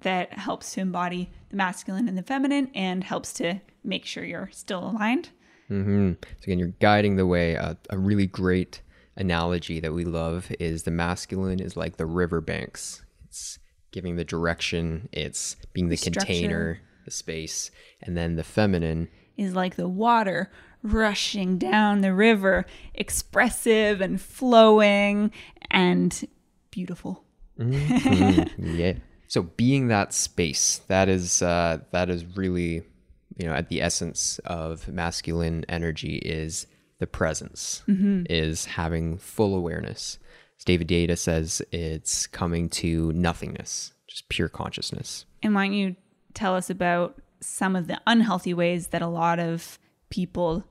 that 0.02 0.34
helps 0.34 0.74
to 0.74 0.82
embody 0.82 1.30
the 1.50 1.56
masculine 1.56 2.08
and 2.08 2.18
the 2.18 2.24
feminine, 2.24 2.70
and 2.74 3.04
helps 3.04 3.34
to 3.34 3.62
make 3.84 4.06
sure 4.06 4.24
you're 4.24 4.50
still 4.52 4.90
aligned. 4.90 5.30
Mm-hmm. 5.70 6.14
So 6.22 6.44
again, 6.44 6.60
you're 6.60 6.74
guiding 6.80 7.16
the 7.16 7.26
way. 7.26 7.56
Uh, 7.58 7.76
a 7.90 7.98
really 7.98 8.28
great 8.28 8.82
analogy 9.18 9.80
that 9.80 9.94
we 9.94 10.06
love 10.06 10.52
is 10.60 10.84
the 10.84 10.92
masculine 10.92 11.60
is 11.60 11.78
like 11.78 11.98
the 11.98 12.06
riverbanks. 12.06 13.04
It's 13.26 13.60
giving 13.92 14.16
the 14.16 14.24
direction. 14.26 15.10
It's 15.12 15.56
being 15.74 15.90
the, 15.90 15.96
structure. 15.96 16.20
container, 16.20 16.80
the 17.06 17.12
space, 17.12 17.72
and 18.02 18.16
then 18.18 18.36
the 18.36 18.44
feminine. 18.44 19.08
Is 19.38 19.54
like 19.54 19.76
the 19.76 19.88
water 19.88 20.52
rushing 20.84 21.58
down 21.58 22.02
the 22.02 22.14
river, 22.14 22.66
expressive 22.94 24.02
and 24.02 24.20
flowing 24.22 25.32
and 25.72 26.28
beautiful. 26.72 27.24
Mhm, 27.60 28.50
yeah. 28.78 28.94
So 29.28 29.44
being 29.44 29.88
that 29.88 30.14
space, 30.14 30.80
that 30.88 31.10
is 31.10 31.42
uh, 31.42 31.80
that 31.92 32.10
is 32.10 32.26
really, 32.38 32.84
you 33.38 33.46
know, 33.48 33.54
at 33.54 33.70
the 33.70 33.82
essence 33.82 34.40
of 34.46 34.88
masculine 34.88 35.66
energy 35.68 36.18
is 36.18 36.68
the 37.00 37.08
presence, 37.08 37.84
is 37.88 38.66
having 38.66 39.18
full 39.18 39.56
awareness. 39.56 40.18
As 40.58 40.64
David 40.64 40.88
Deida 40.88 41.18
says, 41.18 41.62
it's 41.72 42.28
coming 42.28 42.70
to 42.70 43.12
nothingness, 43.12 43.92
just 44.08 44.30
pure 44.30 44.48
consciousness. 44.48 45.26
And 45.44 45.54
why 45.54 45.66
don't 45.66 45.74
you 45.76 45.96
tell 46.34 46.56
us 46.56 46.70
about 46.70 47.22
some 47.42 47.76
of 47.76 47.88
the 47.88 48.00
unhealthy 48.08 48.54
ways 48.54 48.88
that 48.88 49.02
a 49.02 49.08
lot 49.08 49.40
of 49.40 49.78
people 50.16 50.64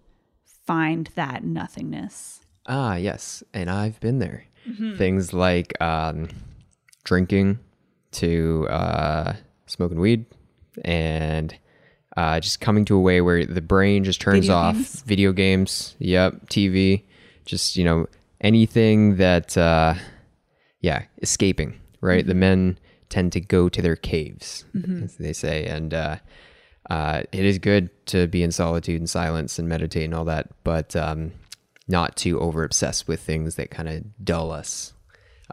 find 0.66 1.10
that 1.16 1.44
nothingness? 1.44 2.40
Ah, 2.66 2.96
yes, 2.96 3.42
and 3.52 3.68
I've 3.68 4.00
been 4.00 4.18
there. 4.18 4.46
Things 4.96 5.34
like 5.34 5.78
um, 5.82 6.28
drinking, 7.04 7.58
to 8.12 8.66
uh, 8.70 9.34
smoking 9.66 10.00
weed, 10.00 10.24
and 10.82 11.54
uh, 12.16 12.40
just 12.40 12.62
coming 12.62 12.86
to 12.86 12.96
a 12.96 13.00
way 13.00 13.20
where 13.20 13.44
the 13.44 13.60
brain 13.60 14.04
just 14.04 14.22
turns 14.22 14.46
Video 14.46 14.56
off. 14.56 14.74
games? 14.76 15.02
Video 15.02 15.32
games, 15.32 15.96
yep, 15.98 16.46
TV, 16.48 17.02
just 17.44 17.76
you 17.76 17.84
know 17.84 18.06
anything 18.40 19.16
that, 19.16 19.58
uh, 19.58 19.94
yeah, 20.80 21.02
escaping. 21.20 21.78
Right, 22.00 22.26
the 22.26 22.34
men 22.34 22.78
tend 23.10 23.32
to 23.32 23.40
go 23.40 23.68
to 23.68 23.82
their 23.82 23.96
caves, 23.96 24.64
as 25.02 25.16
they 25.16 25.34
say, 25.34 25.66
and 25.66 25.92
uh, 26.90 27.22
it 27.32 27.44
is 27.44 27.58
good 27.58 27.90
to 28.06 28.26
be 28.26 28.42
in 28.42 28.52
solitude 28.52 29.00
and 29.00 29.08
silence 29.08 29.58
and 29.58 29.68
meditate 29.68 30.04
and 30.04 30.14
all 30.14 30.24
that, 30.26 30.48
but 30.64 30.94
um, 30.96 31.32
not 31.88 32.16
to 32.16 32.38
over 32.40 32.64
obsess 32.64 33.06
with 33.08 33.20
things 33.20 33.54
that 33.56 33.70
kind 33.70 33.88
of 33.88 34.04
dull 34.24 34.50
us. 34.52 34.92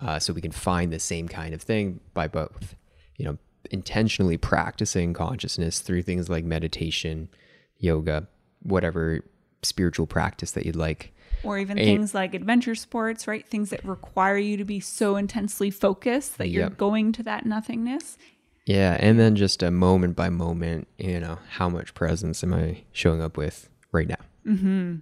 Uh, 0.02 0.18
so 0.20 0.34
we 0.34 0.42
can 0.42 0.52
find 0.52 0.92
the 0.92 1.00
same 1.00 1.28
kind 1.28 1.54
of 1.54 1.62
thing 1.62 2.00
by 2.14 2.28
both, 2.28 2.76
you 3.18 3.26
know, 3.26 3.38
intentionally 3.72 4.38
practicing 4.38 5.14
consciousness 5.14 5.80
through 5.80 6.02
things 6.02 6.30
like 6.30 6.44
meditation, 6.46 7.30
yoga, 7.78 8.28
whatever 8.64 9.22
spiritual 9.64 10.08
practice 10.08 10.52
that 10.52 10.66
you'd 10.66 10.76
like. 10.76 11.14
Or 11.44 11.58
even 11.58 11.78
Ain't- 11.78 11.88
things 12.00 12.14
like 12.14 12.34
adventure 12.34 12.76
sports, 12.76 13.28
right? 13.28 13.46
Things 13.48 13.70
that 13.72 13.84
require 13.84 14.38
you 14.38 14.58
to 14.58 14.66
be 14.66 14.80
so 14.80 15.16
intensely 15.18 15.70
focused 15.72 16.38
that 16.38 16.48
you're 16.50 16.64
Yep. 16.64 16.78
going 16.78 17.12
to 17.14 17.24
that 17.24 17.46
nothingness. 17.46 18.18
Yeah, 18.66 18.98
and 19.00 19.20
then 19.20 19.36
just 19.36 19.64
a 19.64 19.72
moment 19.72 20.16
by 20.16 20.30
moment, 20.30 20.88
you 20.98 21.20
know, 21.20 21.40
how 21.50 21.68
much 21.68 21.94
presence 21.94 22.44
am 22.44 22.54
I 22.54 22.84
showing 22.92 23.22
up 23.22 23.38
with 23.38 23.70
right 23.92 24.08
now? 24.08 24.18
Mm-hmm. 24.46 24.96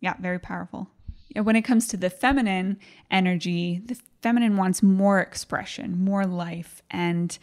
Yeah, 0.00 0.14
very 0.20 0.38
powerful. 0.38 0.88
Yeah, 1.28 1.42
when 1.42 1.56
it 1.56 1.62
comes 1.62 1.86
to 1.88 1.96
the 1.96 2.10
feminine 2.10 2.78
energy, 3.10 3.82
the 3.84 3.96
feminine 4.22 4.56
wants 4.56 4.82
more 4.82 5.20
expression, 5.20 6.04
more 6.04 6.26
life. 6.26 6.82
And 6.90 7.36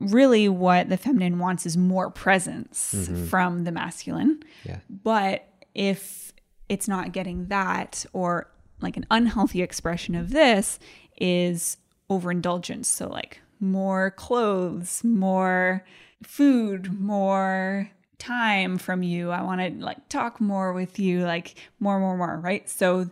really, 0.00 0.48
what 0.48 0.88
the 0.88 0.96
feminine 0.96 1.38
wants 1.38 1.66
is 1.66 1.76
more 1.76 2.10
presence 2.10 3.08
from 3.28 3.64
the 3.64 3.72
masculine. 3.72 4.42
Yeah. 4.64 4.80
But 4.90 5.48
if 5.74 6.32
it's 6.68 6.88
not 6.88 7.12
getting 7.12 7.46
that, 7.46 8.04
or 8.12 8.50
like 8.80 8.96
an 8.96 9.06
unhealthy 9.10 9.62
expression 9.62 10.14
of 10.14 10.30
this 10.30 10.78
is 11.16 11.78
overindulgence. 12.10 12.88
So, 12.88 13.08
like 13.08 13.40
more 13.60 14.10
clothes, 14.10 15.02
more 15.04 15.84
food, 16.22 16.98
more 16.98 17.90
time 18.18 18.78
from 18.78 19.02
you. 19.02 19.30
I 19.30 19.42
want 19.42 19.60
to 19.60 19.84
like 19.84 20.08
talk 20.08 20.40
more 20.40 20.72
with 20.72 20.98
you, 20.98 21.24
like 21.24 21.54
more, 21.80 21.98
more, 22.00 22.16
more, 22.16 22.38
right? 22.38 22.68
So, 22.68 23.10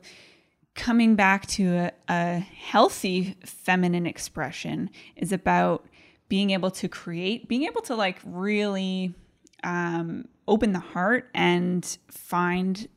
coming 0.75 1.15
back 1.15 1.47
to 1.47 1.77
a, 1.77 1.93
a 2.09 2.39
healthy 2.39 3.37
feminine 3.45 4.07
expression 4.07 4.91
is 5.15 5.31
about 5.31 5.87
being 6.29 6.51
able 6.51 6.71
to 6.73 6.89
create, 6.89 7.49
being 7.49 7.65
able 7.65 7.81
to 7.83 7.95
like 7.95 8.19
really 8.25 9.15
um, 9.63 10.27
open 10.49 10.73
the 10.73 10.81
heart 10.81 11.31
and 11.35 11.97
find 12.09 12.89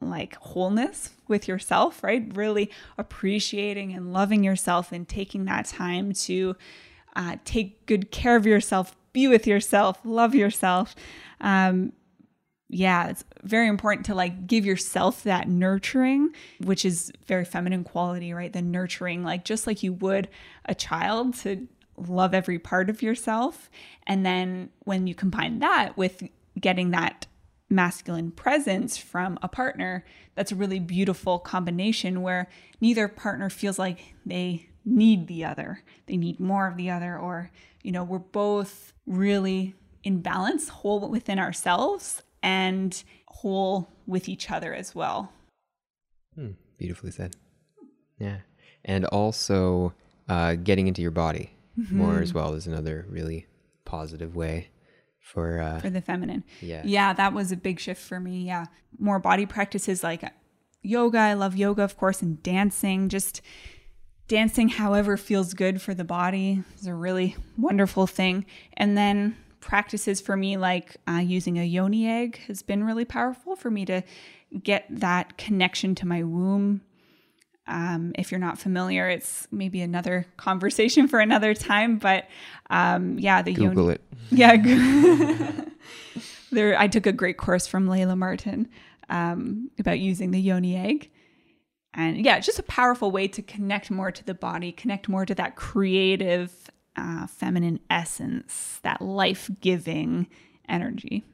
like 0.00 0.36
wholeness 0.36 1.10
with 1.28 1.48
yourself, 1.48 2.02
right? 2.02 2.30
Really 2.34 2.70
appreciating 2.98 3.92
and 3.92 4.12
loving 4.12 4.44
yourself 4.44 4.92
and 4.92 5.08
taking 5.08 5.44
that 5.46 5.66
time 5.66 6.12
to 6.12 6.56
uh, 7.14 7.36
take 7.44 7.86
good 7.86 8.10
care 8.10 8.36
of 8.36 8.46
yourself, 8.46 8.94
be 9.12 9.26
with 9.26 9.46
yourself, 9.46 9.98
love 10.04 10.34
yourself. 10.34 10.94
Um, 11.40 11.92
yeah, 12.68 13.08
it's 13.08 13.24
very 13.44 13.68
important 13.68 14.06
to 14.06 14.14
like 14.14 14.46
give 14.46 14.66
yourself 14.66 15.22
that 15.22 15.48
nurturing, 15.48 16.34
which 16.60 16.84
is 16.84 17.12
very 17.26 17.44
feminine 17.44 17.84
quality, 17.84 18.32
right? 18.32 18.52
The 18.52 18.62
nurturing, 18.62 19.22
like 19.22 19.44
just 19.44 19.66
like 19.66 19.82
you 19.82 19.92
would 19.94 20.28
a 20.64 20.74
child 20.74 21.34
to 21.36 21.68
love 21.96 22.34
every 22.34 22.58
part 22.58 22.90
of 22.90 23.02
yourself. 23.02 23.70
And 24.06 24.26
then 24.26 24.70
when 24.80 25.06
you 25.06 25.14
combine 25.14 25.60
that 25.60 25.96
with 25.96 26.24
getting 26.60 26.90
that 26.90 27.26
masculine 27.68 28.30
presence 28.30 28.96
from 28.96 29.38
a 29.42 29.48
partner, 29.48 30.04
that's 30.34 30.52
a 30.52 30.56
really 30.56 30.78
beautiful 30.78 31.38
combination 31.38 32.22
where 32.22 32.48
neither 32.80 33.08
partner 33.08 33.50
feels 33.50 33.78
like 33.78 34.14
they 34.24 34.68
need 34.84 35.26
the 35.26 35.44
other. 35.44 35.82
They 36.06 36.16
need 36.16 36.38
more 36.38 36.68
of 36.68 36.76
the 36.76 36.90
other, 36.90 37.18
or, 37.18 37.50
you 37.82 37.92
know, 37.92 38.04
we're 38.04 38.18
both 38.18 38.92
really 39.06 39.74
in 40.04 40.20
balance, 40.20 40.68
whole 40.68 41.08
within 41.08 41.38
ourselves 41.38 42.22
and 42.42 43.02
whole 43.26 43.88
with 44.06 44.28
each 44.28 44.50
other 44.50 44.72
as 44.72 44.94
well. 44.94 45.32
Hmm, 46.36 46.52
beautifully 46.78 47.10
said. 47.10 47.34
Yeah. 48.18 48.38
And 48.84 49.04
also 49.06 49.92
uh, 50.28 50.54
getting 50.54 50.86
into 50.86 51.02
your 51.02 51.10
body 51.10 51.50
more 51.90 52.20
as 52.20 52.32
well 52.32 52.54
is 52.54 52.66
another 52.66 53.04
really 53.08 53.46
positive 53.84 54.34
way 54.34 54.70
for, 55.26 55.60
uh, 55.60 55.80
for 55.80 55.90
the 55.90 56.00
feminine. 56.00 56.44
yeah. 56.60 56.82
Yeah, 56.84 57.12
that 57.12 57.32
was 57.32 57.50
a 57.50 57.56
big 57.56 57.80
shift 57.80 58.00
for 58.00 58.20
me. 58.20 58.46
Yeah. 58.46 58.66
More 58.98 59.18
body 59.18 59.44
practices 59.44 60.04
like 60.04 60.22
yoga. 60.82 61.18
I 61.18 61.34
love 61.34 61.56
yoga, 61.56 61.82
of 61.82 61.96
course, 61.96 62.22
and 62.22 62.40
dancing. 62.44 63.08
Just 63.08 63.42
dancing 64.28 64.68
however 64.68 65.16
feels 65.16 65.52
good 65.52 65.82
for 65.82 65.94
the 65.94 66.04
body 66.04 66.62
is 66.78 66.86
a 66.86 66.94
really 66.94 67.34
wonderful 67.58 68.06
thing. 68.06 68.46
And 68.76 68.96
then 68.96 69.36
practices 69.60 70.20
for 70.20 70.36
me 70.36 70.56
like 70.56 70.96
uh, 71.08 71.14
using 71.14 71.58
a 71.58 71.64
yoni 71.64 72.08
egg 72.08 72.38
has 72.46 72.62
been 72.62 72.84
really 72.84 73.04
powerful 73.04 73.56
for 73.56 73.68
me 73.68 73.84
to 73.84 74.02
get 74.62 74.86
that 74.88 75.36
connection 75.36 75.96
to 75.96 76.06
my 76.06 76.22
womb. 76.22 76.82
Um, 77.68 78.12
if 78.16 78.30
you're 78.30 78.40
not 78.40 78.58
familiar, 78.58 79.08
it's 79.08 79.48
maybe 79.50 79.80
another 79.80 80.26
conversation 80.36 81.08
for 81.08 81.18
another 81.20 81.54
time. 81.54 81.98
But 81.98 82.28
um, 82.70 83.18
yeah, 83.18 83.42
the 83.42 83.52
yoni. 83.52 83.68
Google 83.68 83.90
it. 83.90 84.02
Yeah. 84.30 84.56
there, 86.50 86.76
I 86.76 86.88
took 86.88 87.06
a 87.06 87.12
great 87.12 87.36
course 87.36 87.68
from 87.68 87.86
Layla 87.86 88.18
Martin 88.18 88.68
um, 89.08 89.70
about 89.78 90.00
using 90.00 90.32
the 90.32 90.40
yoni 90.40 90.76
egg. 90.76 91.10
And 91.94 92.24
yeah, 92.24 92.36
it's 92.36 92.46
just 92.46 92.58
a 92.58 92.64
powerful 92.64 93.10
way 93.10 93.28
to 93.28 93.42
connect 93.42 93.90
more 93.90 94.10
to 94.10 94.24
the 94.24 94.34
body, 94.34 94.72
connect 94.72 95.08
more 95.08 95.24
to 95.24 95.34
that 95.36 95.56
creative 95.56 96.52
uh, 96.96 97.26
feminine 97.26 97.80
essence, 97.88 98.80
that 98.82 99.00
life 99.00 99.50
giving 99.60 100.26
energy. 100.68 101.24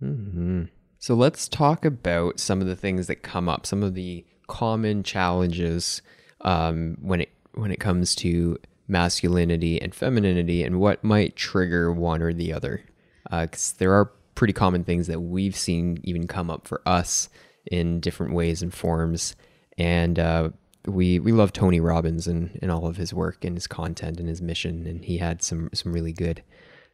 hmm 0.00 0.64
So 0.98 1.14
let's 1.14 1.48
talk 1.48 1.84
about 1.84 2.40
some 2.40 2.60
of 2.60 2.66
the 2.66 2.76
things 2.76 3.06
that 3.06 3.22
come 3.22 3.48
up, 3.48 3.64
some 3.64 3.82
of 3.82 3.94
the 3.94 4.26
common 4.46 5.02
challenges 5.02 6.02
um, 6.42 6.96
when 7.00 7.20
it 7.22 7.30
when 7.54 7.70
it 7.70 7.80
comes 7.80 8.14
to 8.16 8.58
masculinity 8.88 9.80
and 9.80 9.94
femininity 9.94 10.62
and 10.62 10.80
what 10.80 11.02
might 11.02 11.36
trigger 11.36 11.92
one 11.92 12.22
or 12.22 12.32
the 12.32 12.52
other. 12.52 12.82
Because 13.30 13.72
uh, 13.72 13.76
there 13.78 13.92
are 13.92 14.12
pretty 14.34 14.52
common 14.52 14.84
things 14.84 15.06
that 15.06 15.20
we've 15.20 15.56
seen 15.56 15.98
even 16.02 16.26
come 16.26 16.50
up 16.50 16.66
for 16.66 16.82
us 16.84 17.28
in 17.70 18.00
different 18.00 18.34
ways 18.34 18.62
and 18.62 18.74
forms. 18.74 19.34
And 19.78 20.18
uh, 20.18 20.50
we 20.86 21.18
we 21.18 21.32
love 21.32 21.52
Tony 21.52 21.80
Robbins 21.80 22.26
and, 22.26 22.58
and 22.60 22.70
all 22.70 22.86
of 22.86 22.96
his 22.96 23.14
work 23.14 23.44
and 23.44 23.56
his 23.56 23.66
content 23.66 24.20
and 24.20 24.28
his 24.28 24.42
mission. 24.42 24.86
And 24.86 25.04
he 25.04 25.18
had 25.18 25.42
some 25.42 25.70
some 25.72 25.92
really 25.92 26.12
good 26.12 26.42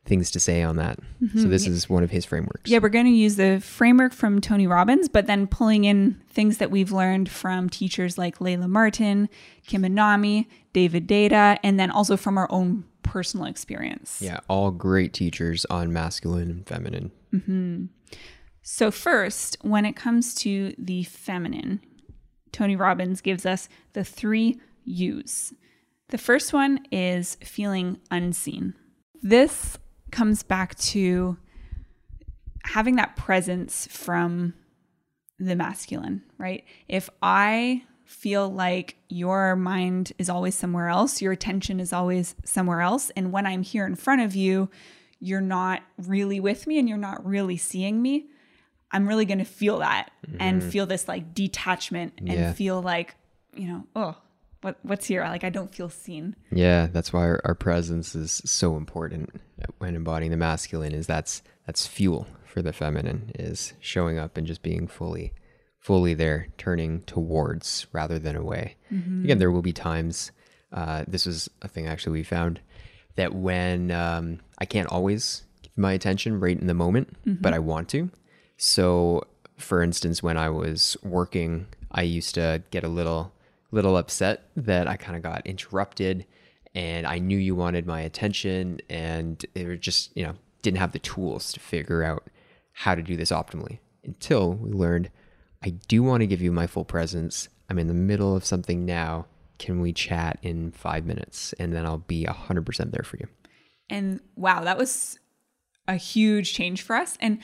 things 0.05 0.31
to 0.33 0.41
say 0.41 0.63
on 0.63 0.77
that. 0.77 0.99
Mm-hmm. 1.23 1.43
So 1.43 1.49
this 1.49 1.67
is 1.67 1.89
one 1.89 2.03
of 2.03 2.11
his 2.11 2.25
frameworks. 2.25 2.71
Yeah, 2.71 2.79
we're 2.79 2.89
going 2.89 3.07
to 3.07 3.11
use 3.11 3.37
the 3.37 3.61
framework 3.61 4.13
from 4.13 4.41
Tony 4.41 4.67
Robbins, 4.67 5.09
but 5.09 5.27
then 5.27 5.47
pulling 5.47 5.85
in 5.85 6.21
things 6.29 6.59
that 6.59 6.71
we've 6.71 6.91
learned 6.91 7.29
from 7.29 7.69
teachers 7.69 8.17
like 8.19 8.39
Layla 8.39 8.69
Martin, 8.69 9.29
Kim 9.67 9.83
Anami, 9.83 10.47
David 10.73 11.07
Deida, 11.07 11.59
and 11.63 11.79
then 11.79 11.91
also 11.91 12.17
from 12.17 12.39
our 12.39 12.51
own 12.51 12.85
personal 13.03 13.47
experience. 13.47 14.21
Yeah, 14.21 14.41
all 14.49 14.71
great 14.71 15.13
teachers 15.13 15.65
on 15.67 15.93
masculine 15.93 16.51
and 16.51 16.67
feminine. 16.67 17.13
Mm-hmm. 17.33 17.87
So 18.63 18.91
first, 18.91 19.57
when 19.63 19.85
it 19.85 19.97
comes 19.97 20.35
to 20.37 20.75
the 20.79 21.05
feminine, 21.05 21.81
Tony 22.53 22.77
Robbins 22.77 23.21
gives 23.21 23.47
us 23.47 23.69
the 23.93 24.05
three 24.05 24.61
U's. 24.85 25.53
The 26.09 26.19
first 26.19 26.53
one 26.53 26.81
is 26.91 27.37
feeling 27.43 28.01
unseen. 28.11 28.75
This 29.23 29.79
comes 30.11 30.43
back 30.43 30.75
to 30.77 31.37
having 32.65 32.97
that 32.97 33.17
presence 33.17 33.87
from 33.91 34.55
the 35.39 35.57
masculine, 35.57 36.23
right? 36.39 36.65
If 36.89 37.09
I 37.23 37.85
feel 38.05 38.53
like 38.53 38.97
your 39.09 39.57
mind 39.57 40.13
is 40.19 40.29
always 40.29 40.55
somewhere 40.55 40.89
else, 40.89 41.23
your 41.23 41.33
attention 41.33 41.81
is 41.81 41.93
always 41.93 42.35
somewhere 42.45 42.81
else, 42.81 43.11
and 43.11 43.33
when 43.33 43.47
I'm 43.47 43.63
here 43.63 43.87
in 43.87 43.95
front 43.95 44.21
of 44.21 44.35
you, 44.35 44.69
you're 45.21 45.41
not 45.41 45.83
really 45.99 46.41
with 46.41 46.67
me 46.67 46.79
and 46.79 46.89
you're 46.89 46.99
not 46.99 47.25
really 47.25 47.57
seeing 47.57 48.03
me, 48.03 48.27
I'm 48.91 49.07
really 49.07 49.25
going 49.25 49.39
to 49.39 49.45
feel 49.45 49.79
that 49.79 50.11
mm-hmm. 50.27 50.37
and 50.41 50.65
feel 50.65 50.87
this 50.87 51.07
like 51.07 51.35
detachment 51.35 52.15
and 52.19 52.29
yeah. 52.29 52.53
feel 52.53 52.83
like, 52.83 53.15
you 53.55 53.69
know, 53.69 53.87
oh, 53.95 54.17
what 54.63 54.79
what's 54.83 55.07
here? 55.07 55.23
Like 55.25 55.45
i 55.45 55.51
don't 55.51 55.75
feel 55.75 55.89
seen. 55.89 56.37
Yeah 56.51 56.87
that's 56.87 57.13
why 57.13 57.23
our, 57.23 57.41
our, 57.45 57.55
presence 57.55 58.15
is 58.15 58.43
so 58.45 58.77
important. 58.77 59.31
When 59.79 59.95
embodying 59.95 60.31
the 60.31 60.37
masculine 60.37 60.93
is 60.93 61.07
that's 61.07 61.43
that's 61.67 61.87
fuel 61.87 62.27
for 62.45 62.63
the 62.63 62.73
feminine 62.73 63.33
is 63.39 63.75
showing 63.81 64.19
up 64.19 64.37
and 64.37 64.47
just 64.47 64.63
being 64.63 64.87
fully 64.87 65.33
fully 65.79 66.13
there 66.15 66.49
turning 66.59 67.01
towards 67.03 67.87
rather 67.93 68.19
than 68.19 68.37
away. 68.37 68.77
Mm-hmm. 68.93 69.25
again 69.25 69.39
there 69.39 69.51
will 69.51 69.63
be 69.63 69.73
times 69.73 70.31
uh, 70.73 71.05
this 71.09 71.27
is 71.27 71.49
a 71.63 71.69
thing 71.69 71.87
actually 71.87 72.13
we 72.13 72.23
found 72.23 72.61
that 73.17 73.35
when 73.35 73.91
um, 73.91 74.41
i 74.59 74.65
can't 74.65 74.89
always 74.89 75.45
give 75.63 75.77
my 75.77 75.93
attention 75.93 76.39
right 76.39 76.59
in 76.59 76.67
the 76.67 76.75
moment 76.75 77.17
mm-hmm. 77.25 77.41
but 77.41 77.55
i 77.55 77.59
want 77.59 77.89
to. 77.91 78.11
So 78.57 79.23
for 79.57 79.83
instance 79.83 80.23
when 80.23 80.37
i 80.37 80.51
was 80.51 80.97
working 81.03 81.67
i 81.93 82.03
used 82.03 82.35
to 82.35 82.63
get 82.71 82.85
a 82.85 82.89
little 82.89 83.33
little 83.71 83.97
upset 83.97 84.51
that 84.57 84.89
I 84.89 84.97
kind 84.97 85.17
of 85.17 85.23
got 85.23 85.47
interrupted 85.47 86.27
and 86.75 87.07
I 87.07 87.19
knew 87.19 87.39
you 87.39 87.55
wanted 87.55 87.87
my 87.87 88.01
attention 88.01 88.81
and 88.89 89.45
it 89.55 89.81
just, 89.81 90.17
you 90.17 90.25
know, 90.25 90.35
didn't 90.63 90.79
have 90.79 90.93
the 90.93 90.99
tools 90.99 91.53
to 91.53 91.61
figure 91.61 92.03
out 92.03 92.29
how 92.73 92.95
to 92.95 93.03
do 93.03 93.17
this 93.17 93.31
optimally 93.31 93.79
until 94.05 94.53
we 94.53 94.71
learned 94.71 95.11
I 95.63 95.71
do 95.71 96.03
want 96.03 96.23
to 96.23 96.27
give 96.27 96.41
you 96.41 96.53
my 96.53 96.67
full 96.67 96.85
presence. 96.85 97.49
I'm 97.69 97.79
in 97.79 97.87
the 97.87 97.95
middle 97.95 98.35
of 98.35 98.45
something 98.45 98.87
now. 98.87 99.27
Can 99.59 99.81
we 99.81 99.93
chat 99.93 100.39
in 100.43 100.73
five 100.73 101.05
minutes? 101.05 101.53
And 101.59 101.75
then 101.75 101.85
I'll 101.85 101.99
be 101.99 102.25
100% 102.25 102.91
there 102.93 103.03
for 103.03 103.19
you. 103.19 103.27
And 103.91 104.21
wow, 104.37 104.65
that 104.65 104.79
was 104.79 105.19
a 105.87 105.97
huge 105.97 106.55
change 106.55 106.81
for 106.81 106.97
us. 106.97 107.19
And 107.21 107.41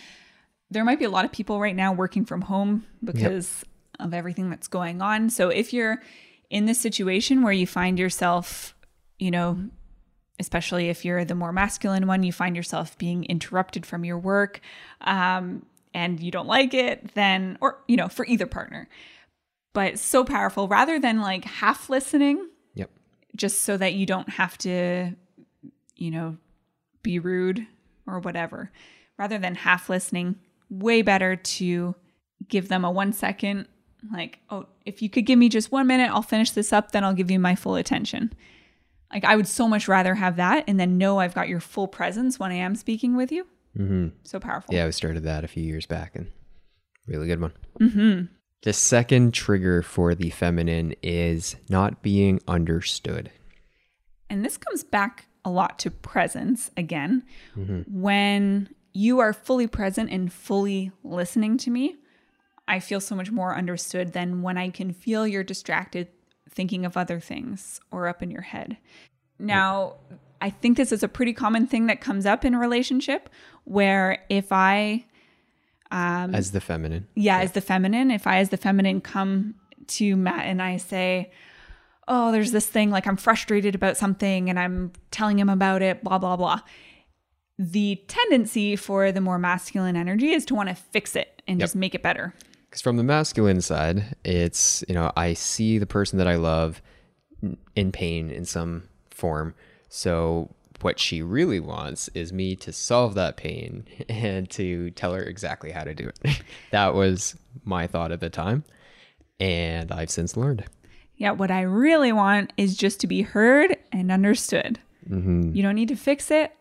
there 0.71 0.85
might 0.85 0.99
be 0.99 1.05
a 1.05 1.11
lot 1.11 1.27
of 1.27 1.33
people 1.33 1.61
right 1.61 1.77
now 1.77 1.93
working 1.93 2.25
from 2.25 2.43
home 2.43 2.87
because 3.05 3.65
yep 3.67 3.76
of 3.99 4.15
everything 4.15 4.51
that's 4.51 4.69
going 4.69 5.03
on. 5.03 5.31
So 5.31 5.49
if 5.49 5.73
you're 5.73 6.03
in 6.51 6.67
this 6.67 6.81
situation 6.81 7.43
where 7.43 7.53
you 7.53 7.67
find 7.67 7.99
yourself, 7.99 8.75
you 9.19 9.31
know, 9.31 9.71
especially 10.39 10.89
if 10.89 11.05
you're 11.05 11.25
the 11.25 11.35
more 11.35 11.53
masculine 11.53 12.07
one, 12.07 12.23
you 12.23 12.33
find 12.33 12.57
yourself 12.57 12.97
being 12.99 13.25
interrupted 13.25 13.87
from 13.87 14.05
your 14.05 14.19
work 14.19 14.61
um, 15.01 15.65
and 15.95 16.21
you 16.21 16.31
don't 16.31 16.47
like 16.47 16.75
it, 16.75 17.15
then, 17.15 17.57
or, 17.61 17.83
you 17.89 17.97
know, 17.97 18.09
for 18.09 18.27
either 18.27 18.47
partner. 18.47 18.89
But 19.73 19.99
so 19.99 20.25
powerful 20.25 20.69
rather 20.69 20.99
than 20.99 21.21
like 21.21 21.45
half 21.45 21.91
listening. 21.91 22.49
Yep. 22.75 22.91
Just 23.35 23.63
so 23.63 23.77
that 23.77 23.95
you 23.95 24.07
don't 24.07 24.29
have 24.29 24.57
to, 24.59 25.13
you 25.97 26.11
know, 26.11 26.37
be 27.03 27.19
rude 27.19 27.67
or 28.07 28.21
whatever. 28.21 28.71
Rather 29.19 29.39
than 29.39 29.55
half 29.55 29.89
listening, 29.89 30.37
way 30.69 31.03
better 31.03 31.37
to 31.37 31.95
give 32.49 32.69
them 32.69 32.85
a 32.85 32.91
one 32.91 33.13
second 33.13 33.69
like, 34.13 34.41
oh, 34.51 34.67
if 34.85 35.03
you 35.03 35.11
could 35.11 35.27
give 35.27 35.39
me 35.39 35.49
just 35.49 35.73
one 35.73 35.87
minute, 35.87 36.11
I'll 36.11 36.23
finish 36.23 36.51
this 36.51 36.73
up, 36.73 36.93
then 36.93 37.05
I'll 37.05 37.15
give 37.15 37.31
you 37.31 37.39
my 37.39 37.55
full 37.55 37.77
attention. 37.77 38.33
Like, 39.13 39.25
I 39.25 39.37
would 39.37 39.47
so 39.47 39.69
much 39.69 39.89
rather 39.89 40.15
have 40.15 40.37
that 40.37 40.65
and 40.67 40.79
then 40.81 40.99
know 40.99 41.19
I've 41.19 41.35
got 41.35 41.49
your 41.49 41.61
full 41.61 41.89
presence 41.89 42.39
when 42.39 42.51
I 42.51 42.57
am 42.57 42.75
speaking 42.75 43.17
with 43.17 43.31
you. 43.31 43.47
Mm-hmm. 43.79 44.09
So 44.25 44.41
powerful. 44.41 44.75
Yeah, 44.75 44.87
we 44.87 44.93
started 44.93 45.23
that 45.25 45.45
a 45.45 45.49
few 45.49 45.63
years 45.63 45.87
back 45.87 46.17
and 46.17 46.31
really 47.07 47.27
good 47.27 47.41
one. 47.41 47.53
Mm-hmm. 47.81 48.25
The 48.63 48.73
second 48.73 49.33
trigger 49.33 49.83
for 49.83 50.15
the 50.15 50.31
feminine 50.31 50.95
is 51.03 51.57
not 51.69 52.03
being 52.03 52.41
understood. 52.49 53.31
And 54.29 54.45
this 54.45 54.57
comes 54.57 54.83
back 54.83 55.27
a 55.45 55.51
lot 55.51 55.79
to 55.81 55.91
presence 55.91 56.71
again. 56.77 57.23
Mm-hmm. 57.57 57.83
When 58.01 58.69
you 58.93 59.21
are 59.21 59.33
fully 59.33 59.67
present 59.67 60.11
and 60.11 60.33
fully 60.33 60.91
listening 61.05 61.59
to 61.59 61.71
me, 61.71 61.97
I 62.69 62.81
feel 62.81 63.01
so 63.01 63.15
much 63.15 63.31
more 63.31 63.57
understood 63.57 64.13
than 64.13 64.43
when 64.43 64.59
I 64.59 64.71
can 64.71 64.93
feel 64.93 65.27
you're 65.27 65.45
distracted 65.45 66.09
thinking 66.51 66.85
of 66.85 66.97
other 66.97 67.21
things 67.21 67.81
or 67.91 68.09
up 68.09 68.23
in 68.23 68.31
your 68.31 68.43
head. 68.43 68.77
Now, 69.39 69.95
I 70.41 70.51
think 70.51 70.77
this 70.77 70.93
is 70.93 71.03
a 71.03 71.09
pretty 71.09 71.33
common 71.33 71.67
thing 71.67 71.87
that 71.87 72.01
comes 72.01 72.27
up 72.27 72.45
in 72.45 72.55
a 72.55 72.59
relationship 72.59 73.29
where 73.65 74.25
if 74.29 74.53
I 74.53 75.05
um, 75.91 76.35
as 76.35 76.51
the 76.51 76.61
feminine. 76.61 77.07
Yeah, 77.15 77.39
yeah, 77.39 77.45
as 77.45 77.53
the 77.53 77.61
feminine, 77.61 78.11
if 78.11 78.27
I 78.27 78.39
as 78.39 78.51
the 78.51 78.57
feminine 78.57 79.01
come 79.01 79.55
to 79.89 80.17
Matt 80.17 80.47
and 80.47 80.61
I 80.61 80.79
say, 80.79 81.31
"Oh, 82.09 82.33
there's 82.33 82.53
this 82.53 82.67
thing 82.67 82.91
like 82.91 83.07
I'm 83.07 83.17
frustrated 83.17 83.75
about 83.75 83.97
something 83.97 84.51
and 84.51 84.59
I'm 84.59 84.93
telling 85.11 85.39
him 85.39 85.49
about 85.49 85.83
it, 85.83 86.03
blah 86.03 86.19
blah 86.19 86.37
blah." 86.37 86.61
The 87.59 88.03
tendency 88.09 88.77
for 88.77 89.13
the 89.13 89.21
more 89.21 89.39
masculine 89.39 89.97
energy 89.97 90.33
is 90.33 90.45
to 90.47 90.55
want 90.55 90.69
to 90.69 90.75
fix 90.75 91.17
it 91.17 91.41
and 91.47 91.59
yep. 91.59 91.65
just 91.65 91.77
make 91.77 91.95
it 91.95 92.03
better. 92.03 92.35
Because 92.77 92.83
from 92.83 92.99
the 92.99 93.05
masculine 93.05 93.63
side, 93.63 94.17
it's, 94.23 94.85
you 94.87 94.95
know, 94.95 95.11
I 95.17 95.33
see 95.33 95.79
the 95.79 95.87
person 95.87 96.19
that 96.19 96.29
I 96.29 96.35
love 96.35 96.83
in 97.75 97.91
pain 97.91 98.29
in 98.29 98.45
some 98.45 98.83
form. 99.09 99.55
So 99.89 100.55
what 100.83 101.01
she 101.01 101.23
really 101.23 101.59
wants 101.59 102.09
is 102.09 102.35
me 102.35 102.55
to 102.57 102.75
solve 102.75 103.15
that 103.15 103.39
pain 103.39 103.87
and 104.11 104.51
to 104.51 104.91
tell 104.91 105.15
her 105.15 105.23
exactly 105.23 105.71
how 105.71 105.85
to 105.85 105.95
do 105.95 106.11
it. 106.23 106.43
that 106.71 106.95
was 106.95 107.35
my 107.65 107.87
thought 107.87 108.13
at 108.13 108.21
the 108.21 108.29
time. 108.29 108.63
And 109.41 109.91
I've 109.91 110.11
since 110.11 110.37
learned. 110.37 110.67
Yeah, 111.17 111.31
what 111.31 111.51
I 111.51 111.63
really 111.63 112.13
want 112.13 112.53
is 112.59 112.77
just 112.77 113.01
to 113.01 113.07
be 113.07 113.23
heard 113.23 113.75
and 113.91 114.13
understood. 114.13 114.81
Mm-hmm. 115.09 115.55
You 115.55 115.63
don't 115.63 115.77
need 115.77 115.89
to 115.89 115.97
fix 115.97 116.31
it. 116.31 116.53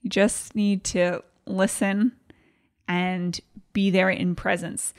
You 0.00 0.08
just 0.08 0.56
need 0.56 0.82
to 0.84 1.22
listen 1.44 2.12
and 2.88 3.38
be 3.74 3.90
there 3.90 4.08
in 4.08 4.34
presence. 4.34 4.94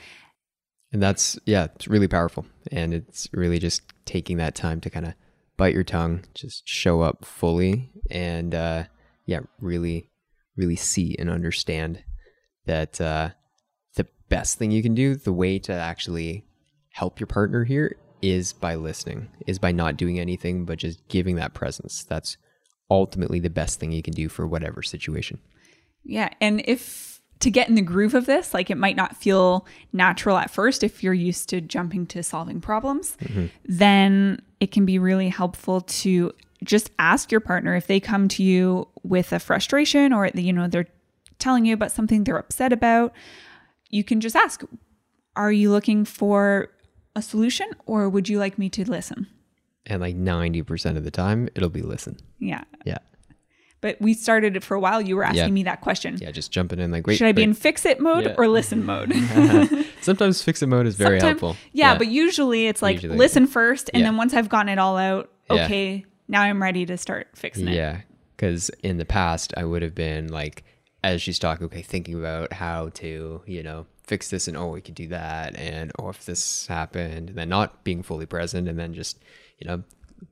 And 0.94 1.02
that's, 1.02 1.36
yeah, 1.44 1.64
it's 1.74 1.88
really 1.88 2.06
powerful. 2.06 2.46
And 2.70 2.94
it's 2.94 3.28
really 3.32 3.58
just 3.58 3.82
taking 4.04 4.36
that 4.36 4.54
time 4.54 4.80
to 4.82 4.90
kind 4.90 5.06
of 5.06 5.14
bite 5.56 5.74
your 5.74 5.82
tongue, 5.82 6.22
just 6.34 6.68
show 6.68 7.00
up 7.00 7.24
fully 7.24 7.90
and, 8.10 8.54
uh, 8.54 8.84
yeah, 9.26 9.40
really, 9.60 10.08
really 10.56 10.76
see 10.76 11.16
and 11.18 11.28
understand 11.28 12.04
that 12.66 13.00
uh, 13.00 13.30
the 13.96 14.06
best 14.28 14.56
thing 14.56 14.70
you 14.70 14.84
can 14.84 14.94
do, 14.94 15.16
the 15.16 15.32
way 15.32 15.58
to 15.58 15.72
actually 15.72 16.44
help 16.92 17.18
your 17.18 17.26
partner 17.26 17.64
here 17.64 17.96
is 18.22 18.52
by 18.52 18.76
listening, 18.76 19.28
is 19.48 19.58
by 19.58 19.72
not 19.72 19.96
doing 19.96 20.20
anything, 20.20 20.64
but 20.64 20.78
just 20.78 21.08
giving 21.08 21.34
that 21.34 21.54
presence. 21.54 22.04
That's 22.04 22.36
ultimately 22.88 23.40
the 23.40 23.50
best 23.50 23.80
thing 23.80 23.90
you 23.90 24.02
can 24.02 24.14
do 24.14 24.28
for 24.28 24.46
whatever 24.46 24.80
situation. 24.80 25.40
Yeah. 26.04 26.28
And 26.40 26.62
if 26.66 27.13
to 27.44 27.50
get 27.50 27.68
in 27.68 27.74
the 27.74 27.82
groove 27.82 28.14
of 28.14 28.24
this, 28.24 28.54
like 28.54 28.70
it 28.70 28.78
might 28.78 28.96
not 28.96 29.18
feel 29.18 29.66
natural 29.92 30.38
at 30.38 30.50
first 30.50 30.82
if 30.82 31.02
you're 31.02 31.12
used 31.12 31.50
to 31.50 31.60
jumping 31.60 32.06
to 32.06 32.22
solving 32.22 32.58
problems, 32.58 33.18
mm-hmm. 33.20 33.46
then 33.66 34.40
it 34.60 34.72
can 34.72 34.86
be 34.86 34.98
really 34.98 35.28
helpful 35.28 35.82
to 35.82 36.32
just 36.64 36.90
ask 36.98 37.30
your 37.30 37.42
partner 37.42 37.76
if 37.76 37.86
they 37.86 38.00
come 38.00 38.28
to 38.28 38.42
you 38.42 38.88
with 39.02 39.30
a 39.30 39.38
frustration 39.38 40.14
or 40.14 40.30
you 40.34 40.54
know 40.54 40.66
they're 40.66 40.88
telling 41.38 41.66
you 41.66 41.74
about 41.74 41.92
something 41.92 42.24
they're 42.24 42.38
upset 42.38 42.72
about, 42.72 43.12
you 43.90 44.02
can 44.02 44.22
just 44.22 44.34
ask, 44.34 44.64
are 45.36 45.52
you 45.52 45.70
looking 45.70 46.06
for 46.06 46.70
a 47.14 47.20
solution 47.20 47.68
or 47.84 48.08
would 48.08 48.26
you 48.26 48.38
like 48.38 48.56
me 48.56 48.70
to 48.70 48.90
listen? 48.90 49.26
And 49.84 50.00
like 50.00 50.16
90% 50.16 50.96
of 50.96 51.04
the 51.04 51.10
time, 51.10 51.50
it'll 51.54 51.68
be 51.68 51.82
listen. 51.82 52.16
Yeah. 52.38 52.64
Yeah. 52.86 52.98
But 53.84 54.00
we 54.00 54.14
started 54.14 54.56
it 54.56 54.64
for 54.64 54.74
a 54.74 54.80
while. 54.80 55.02
You 55.02 55.14
were 55.14 55.24
asking 55.24 55.40
Yeah. 55.44 55.48
me 55.50 55.62
that 55.64 55.82
question. 55.82 56.16
Yeah, 56.18 56.30
just 56.30 56.50
jumping 56.50 56.78
in 56.78 56.90
like, 56.90 57.06
wait. 57.06 57.18
Should 57.18 57.26
I 57.26 57.32
be 57.32 57.42
in 57.42 57.52
fix 57.52 57.84
it 57.84 58.00
mode 58.00 58.24
Yeah. 58.24 58.34
or 58.38 58.48
listen 58.48 58.82
mode? 58.86 59.12
Sometimes 60.00 60.40
fix 60.40 60.62
it 60.62 60.68
mode 60.68 60.86
is 60.86 60.94
very 60.96 61.20
helpful. 61.20 61.54
Yeah, 61.74 61.98
but 61.98 62.06
usually 62.06 62.66
it's 62.66 62.80
like 62.80 62.94
Usually. 63.02 63.18
listen 63.18 63.46
first, 63.46 63.90
and 63.92 64.00
Yeah. 64.00 64.06
then 64.08 64.16
once 64.16 64.32
I've 64.32 64.48
gotten 64.48 64.70
it 64.70 64.78
all 64.78 64.96
out, 64.96 65.30
Yeah. 65.50 65.66
okay, 65.66 66.06
now 66.28 66.40
I'm 66.40 66.62
ready 66.62 66.86
to 66.86 66.96
start 66.96 67.28
fixing 67.34 67.68
it. 67.68 67.74
Yeah, 67.74 68.00
because 68.38 68.70
in 68.82 68.96
the 68.96 69.04
past 69.04 69.52
I 69.54 69.64
would 69.66 69.82
have 69.82 69.94
been 69.94 70.28
like, 70.28 70.64
as 71.02 71.20
she's 71.20 71.38
talking, 71.38 71.66
okay, 71.66 71.82
thinking 71.82 72.14
about 72.14 72.54
how 72.54 72.88
to, 72.94 73.42
you 73.44 73.62
know, 73.62 73.84
fix 74.06 74.30
this, 74.30 74.48
and 74.48 74.56
oh, 74.56 74.68
we 74.68 74.80
could 74.80 74.94
do 74.94 75.08
that, 75.08 75.56
and 75.58 75.92
oh, 75.98 76.08
if 76.08 76.24
this 76.24 76.66
happened, 76.68 77.28
and 77.28 77.36
then 77.36 77.50
not 77.50 77.84
being 77.84 78.02
fully 78.02 78.24
present, 78.24 78.66
and 78.66 78.78
then 78.78 78.94
just, 78.94 79.18
you 79.58 79.66
know, 79.68 79.82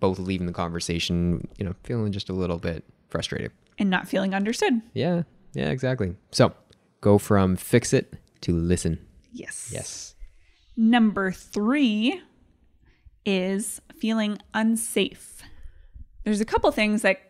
both 0.00 0.18
leaving 0.18 0.46
the 0.46 0.54
conversation, 0.54 1.46
you 1.58 1.66
know, 1.66 1.74
feeling 1.82 2.12
just 2.12 2.30
a 2.30 2.32
little 2.32 2.56
bit 2.58 2.82
frustrated. 3.12 3.52
And 3.78 3.90
not 3.90 4.08
feeling 4.08 4.34
understood. 4.34 4.80
Yeah, 4.94 5.22
yeah, 5.54 5.70
exactly. 5.70 6.16
So 6.32 6.52
go 7.00 7.18
from 7.18 7.56
fix 7.56 7.92
it 7.92 8.14
to 8.40 8.52
listen. 8.52 8.98
Yes. 9.32 9.70
Yes. 9.72 10.14
Number 10.76 11.30
three 11.30 12.20
is 13.24 13.80
feeling 13.96 14.38
unsafe. 14.52 15.42
There's 16.24 16.40
a 16.40 16.44
couple 16.44 16.70
things 16.72 17.02
that 17.02 17.20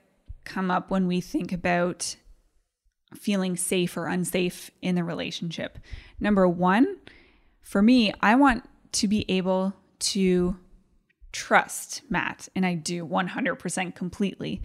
come 0.44 0.70
up 0.70 0.90
when 0.90 1.06
we 1.06 1.20
think 1.20 1.52
about 1.52 2.16
feeling 3.14 3.56
safe 3.56 3.96
or 3.96 4.06
unsafe 4.06 4.70
in 4.80 4.94
the 4.94 5.04
relationship. 5.04 5.78
Number 6.18 6.48
one, 6.48 6.96
for 7.60 7.82
me, 7.82 8.12
I 8.20 8.36
want 8.36 8.64
to 8.92 9.08
be 9.08 9.24
able 9.30 9.74
to 9.98 10.56
trust 11.30 12.02
Matt, 12.10 12.48
and 12.54 12.66
I 12.66 12.74
do 12.74 13.06
100% 13.06 13.94
completely. 13.94 14.62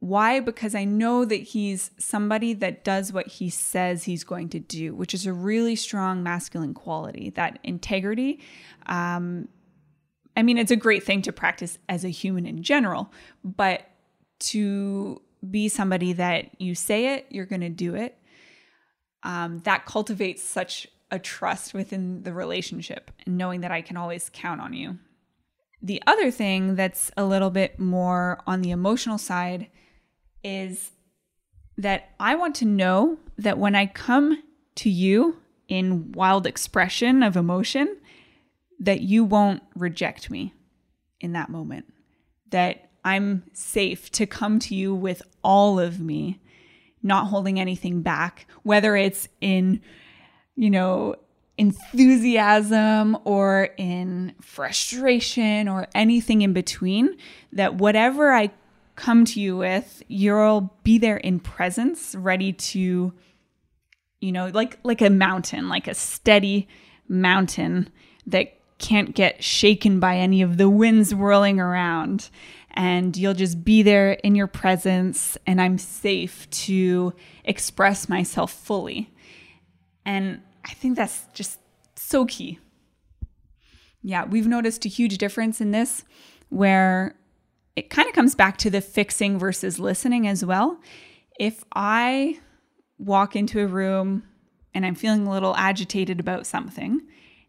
Why? 0.00 0.40
Because 0.40 0.74
I 0.74 0.84
know 0.84 1.26
that 1.26 1.42
he's 1.42 1.90
somebody 1.98 2.54
that 2.54 2.84
does 2.84 3.12
what 3.12 3.26
he 3.26 3.50
says 3.50 4.04
he's 4.04 4.24
going 4.24 4.48
to 4.50 4.58
do, 4.58 4.94
which 4.94 5.12
is 5.12 5.26
a 5.26 5.32
really 5.32 5.76
strong 5.76 6.22
masculine 6.22 6.72
quality, 6.72 7.30
that 7.36 7.58
integrity. 7.62 8.40
Um, 8.86 9.48
I 10.36 10.42
mean, 10.42 10.56
it's 10.56 10.70
a 10.70 10.76
great 10.76 11.04
thing 11.04 11.20
to 11.22 11.32
practice 11.32 11.78
as 11.88 12.04
a 12.04 12.08
human 12.08 12.46
in 12.46 12.62
general, 12.62 13.12
but 13.44 13.82
to 14.40 15.20
be 15.48 15.68
somebody 15.68 16.14
that 16.14 16.58
you 16.58 16.74
say 16.74 17.14
it, 17.14 17.26
you're 17.28 17.44
going 17.44 17.60
to 17.60 17.68
do 17.68 17.94
it, 17.94 18.16
um, 19.22 19.58
that 19.60 19.84
cultivates 19.84 20.42
such 20.42 20.86
a 21.10 21.18
trust 21.18 21.74
within 21.74 22.22
the 22.22 22.32
relationship 22.32 23.10
and 23.26 23.36
knowing 23.36 23.60
that 23.60 23.70
I 23.70 23.82
can 23.82 23.98
always 23.98 24.30
count 24.32 24.62
on 24.62 24.72
you. 24.72 24.98
The 25.82 26.02
other 26.06 26.30
thing 26.30 26.74
that's 26.74 27.10
a 27.18 27.24
little 27.24 27.50
bit 27.50 27.78
more 27.78 28.40
on 28.46 28.62
the 28.62 28.70
emotional 28.70 29.18
side 29.18 29.68
is 30.42 30.90
that 31.76 32.10
I 32.18 32.34
want 32.34 32.54
to 32.56 32.64
know 32.64 33.18
that 33.38 33.58
when 33.58 33.74
I 33.74 33.86
come 33.86 34.42
to 34.76 34.90
you 34.90 35.36
in 35.68 36.12
wild 36.12 36.46
expression 36.46 37.22
of 37.22 37.36
emotion, 37.36 37.96
that 38.78 39.00
you 39.00 39.24
won't 39.24 39.62
reject 39.74 40.30
me 40.30 40.54
in 41.20 41.32
that 41.32 41.48
moment. 41.48 41.86
That 42.50 42.90
I'm 43.04 43.44
safe 43.52 44.10
to 44.12 44.26
come 44.26 44.58
to 44.60 44.74
you 44.74 44.94
with 44.94 45.22
all 45.42 45.78
of 45.78 46.00
me, 46.00 46.40
not 47.02 47.28
holding 47.28 47.58
anything 47.58 48.02
back, 48.02 48.46
whether 48.62 48.96
it's 48.96 49.28
in, 49.40 49.80
you 50.56 50.70
know, 50.70 51.16
enthusiasm 51.56 53.16
or 53.24 53.68
in 53.76 54.34
frustration 54.40 55.68
or 55.68 55.88
anything 55.94 56.42
in 56.42 56.52
between, 56.52 57.16
that 57.52 57.74
whatever 57.74 58.32
I 58.32 58.50
come 59.00 59.24
to 59.24 59.40
you 59.40 59.56
with, 59.56 60.02
you'll 60.08 60.72
be 60.84 60.98
there 60.98 61.16
in 61.16 61.40
presence, 61.40 62.14
ready 62.14 62.52
to, 62.52 63.12
you 64.20 64.32
know, 64.32 64.48
like 64.52 64.78
like 64.82 65.00
a 65.00 65.08
mountain, 65.10 65.68
like 65.68 65.88
a 65.88 65.94
steady 65.94 66.68
mountain 67.08 67.88
that 68.26 68.52
can't 68.78 69.14
get 69.14 69.42
shaken 69.42 70.00
by 70.00 70.16
any 70.16 70.42
of 70.42 70.58
the 70.58 70.68
winds 70.68 71.14
whirling 71.14 71.58
around. 71.58 72.28
And 72.72 73.16
you'll 73.16 73.34
just 73.34 73.64
be 73.64 73.82
there 73.82 74.12
in 74.12 74.34
your 74.34 74.46
presence, 74.46 75.36
and 75.46 75.60
I'm 75.60 75.78
safe 75.78 76.48
to 76.50 77.12
express 77.44 78.08
myself 78.08 78.52
fully. 78.52 79.12
And 80.04 80.42
I 80.64 80.72
think 80.74 80.96
that's 80.96 81.24
just 81.34 81.58
so 81.96 82.26
key. 82.26 82.58
Yeah, 84.02 84.24
we've 84.24 84.46
noticed 84.46 84.84
a 84.84 84.88
huge 84.88 85.18
difference 85.18 85.60
in 85.60 85.72
this 85.72 86.04
where 86.48 87.16
it 87.76 87.90
kind 87.90 88.08
of 88.08 88.14
comes 88.14 88.34
back 88.34 88.56
to 88.58 88.70
the 88.70 88.80
fixing 88.80 89.38
versus 89.38 89.78
listening 89.78 90.26
as 90.26 90.44
well. 90.44 90.80
If 91.38 91.64
I 91.74 92.38
walk 92.98 93.36
into 93.36 93.60
a 93.60 93.66
room 93.66 94.24
and 94.74 94.84
I'm 94.84 94.94
feeling 94.94 95.26
a 95.26 95.30
little 95.30 95.56
agitated 95.56 96.20
about 96.20 96.46
something, 96.46 97.00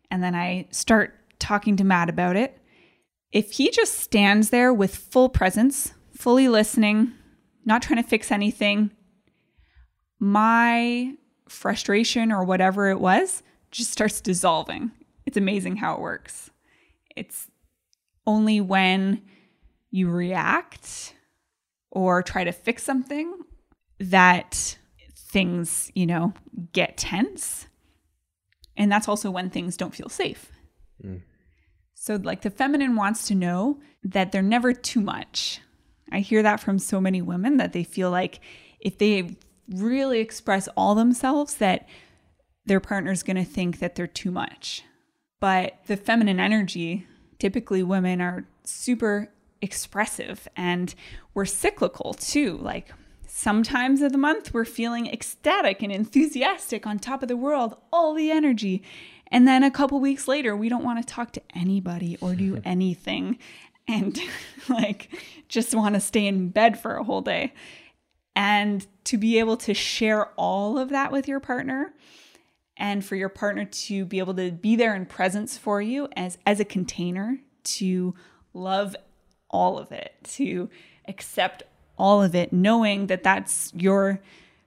and 0.09 0.23
then 0.23 0.35
I 0.35 0.67
start 0.71 1.13
talking 1.39 1.75
to 1.77 1.83
Matt 1.83 2.09
about 2.09 2.35
it, 2.35 2.57
if 3.31 3.53
he 3.53 3.69
just 3.71 3.99
stands 3.99 4.49
there 4.49 4.73
with 4.73 4.95
full 4.95 5.29
presence, 5.29 5.93
fully 6.13 6.47
listening, 6.47 7.13
not 7.65 7.81
trying 7.81 8.01
to 8.01 8.07
fix 8.07 8.31
anything, 8.31 8.91
my 10.19 11.13
frustration 11.47 12.31
or 12.31 12.43
whatever 12.43 12.89
it 12.89 12.99
was 12.99 13.43
just 13.71 13.91
starts 13.91 14.21
dissolving. 14.21 14.91
It's 15.25 15.37
amazing 15.37 15.77
how 15.77 15.95
it 15.95 16.01
works. 16.01 16.49
It's 17.15 17.49
only 18.27 18.61
when 18.61 19.21
you 19.91 20.09
react 20.09 21.13
or 21.91 22.23
try 22.23 22.43
to 22.43 22.51
fix 22.51 22.83
something 22.83 23.33
that 23.99 24.77
things, 25.15 25.91
you 25.93 26.05
know, 26.05 26.33
get 26.73 26.97
tense. 26.97 27.67
And 28.77 28.91
that's 28.91 29.07
also 29.07 29.29
when 29.29 29.49
things 29.49 29.77
don't 29.77 29.93
feel 29.93 30.09
safe. 30.09 30.51
Mm. 31.03 31.21
So, 31.93 32.15
like, 32.15 32.41
the 32.41 32.49
feminine 32.49 32.95
wants 32.95 33.27
to 33.27 33.35
know 33.35 33.79
that 34.03 34.31
they're 34.31 34.41
never 34.41 34.73
too 34.73 35.01
much. 35.01 35.61
I 36.11 36.19
hear 36.19 36.41
that 36.41 36.59
from 36.59 36.79
so 36.79 36.99
many 36.99 37.21
women 37.21 37.57
that 37.57 37.73
they 37.73 37.83
feel 37.83 38.09
like 38.09 38.39
if 38.79 38.97
they 38.97 39.37
really 39.69 40.19
express 40.19 40.67
all 40.69 40.95
themselves, 40.95 41.55
that 41.55 41.87
their 42.65 42.79
partner's 42.79 43.23
going 43.23 43.37
to 43.37 43.45
think 43.45 43.79
that 43.79 43.95
they're 43.95 44.07
too 44.07 44.31
much. 44.31 44.83
But 45.39 45.77
the 45.87 45.97
feminine 45.97 46.39
energy, 46.39 47.05
typically 47.39 47.83
women 47.83 48.21
are 48.21 48.45
super 48.63 49.29
expressive 49.61 50.47
and 50.55 50.93
we're 51.33 51.45
cyclical 51.45 52.13
too. 52.13 52.57
Like 52.57 52.91
sometimes 53.27 54.01
of 54.01 54.11
the 54.11 54.17
month, 54.17 54.53
we're 54.53 54.65
feeling 54.65 55.07
ecstatic 55.07 55.81
and 55.81 55.91
enthusiastic 55.91 56.85
on 56.85 56.99
top 56.99 57.21
of 57.21 57.29
the 57.29 57.37
world, 57.37 57.77
all 57.91 58.13
the 58.13 58.31
energy. 58.31 58.83
And 59.27 59.47
then 59.47 59.63
a 59.63 59.71
couple 59.71 59.99
weeks 59.99 60.27
later, 60.27 60.55
we 60.55 60.69
don't 60.69 60.83
want 60.83 60.99
to 60.99 61.13
talk 61.13 61.31
to 61.33 61.41
anybody 61.55 62.17
or 62.21 62.35
do 62.35 62.61
anything 62.65 63.39
and 63.87 64.19
like 64.69 65.09
just 65.47 65.73
want 65.73 65.95
to 65.95 66.01
stay 66.01 66.27
in 66.27 66.49
bed 66.49 66.79
for 66.79 66.95
a 66.95 67.03
whole 67.03 67.21
day. 67.21 67.53
And 68.35 68.85
to 69.05 69.17
be 69.17 69.39
able 69.39 69.57
to 69.57 69.73
share 69.73 70.27
all 70.37 70.77
of 70.77 70.89
that 70.89 71.11
with 71.11 71.27
your 71.27 71.39
partner 71.39 71.93
and 72.77 73.03
for 73.03 73.15
your 73.15 73.29
partner 73.29 73.65
to 73.65 74.05
be 74.05 74.19
able 74.19 74.33
to 74.33 74.51
be 74.51 74.75
there 74.75 74.95
in 74.95 75.05
presence 75.05 75.57
for 75.57 75.81
you 75.81 76.07
as 76.15 76.37
as 76.45 76.59
a 76.59 76.65
container 76.65 77.37
to 77.63 78.15
love 78.53 78.95
all 79.51 79.77
of 79.77 79.91
it, 79.91 80.15
to 80.23 80.69
accept 81.07 81.63
all 81.97 82.23
of 82.23 82.33
it, 82.33 82.51
knowing 82.51 83.07
that 83.07 83.23
that's 83.23 83.71
your 83.75 84.19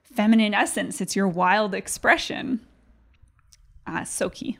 feminine 0.03 0.53
essence, 0.53 1.01
it's 1.01 1.15
your 1.15 1.27
wild 1.27 1.75
expression. 1.75 2.65
Uh, 3.85 4.03
so 4.05 4.29
key. 4.29 4.57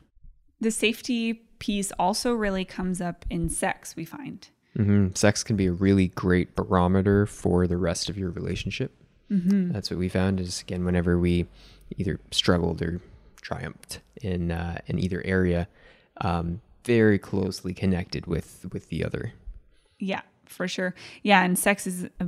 The 0.59 0.71
safety 0.71 1.33
piece 1.59 1.91
also 1.97 2.33
really 2.33 2.65
comes 2.65 2.99
up 3.01 3.25
in 3.29 3.49
sex, 3.49 3.95
we 3.95 4.05
find. 4.05 4.47
hmm 4.75 5.07
Sex 5.15 5.43
can 5.43 5.55
be 5.55 5.67
a 5.67 5.71
really 5.71 6.09
great 6.09 6.55
barometer 6.55 7.25
for 7.25 7.67
the 7.67 7.77
rest 7.77 8.09
of 8.09 8.17
your 8.17 8.29
relationship. 8.29 8.91
Mm-hmm. 9.31 9.71
That's 9.71 9.89
what 9.89 9.99
we 9.99 10.09
found 10.09 10.39
is 10.39 10.61
again 10.61 10.85
whenever 10.85 11.17
we 11.17 11.47
either 11.97 12.19
struggled 12.31 12.81
or 12.81 13.01
triumphed 13.41 13.99
in 14.21 14.51
uh, 14.51 14.79
in 14.87 14.99
either 14.99 15.21
area, 15.25 15.67
um, 16.21 16.61
very 16.83 17.17
closely 17.17 17.73
connected 17.73 18.27
with 18.27 18.65
with 18.71 18.89
the 18.89 19.03
other. 19.03 19.33
Yeah, 20.05 20.21
for 20.45 20.67
sure. 20.67 20.93
Yeah, 21.23 21.43
and 21.43 21.57
sex 21.57 21.87
is 21.87 22.07
a 22.19 22.27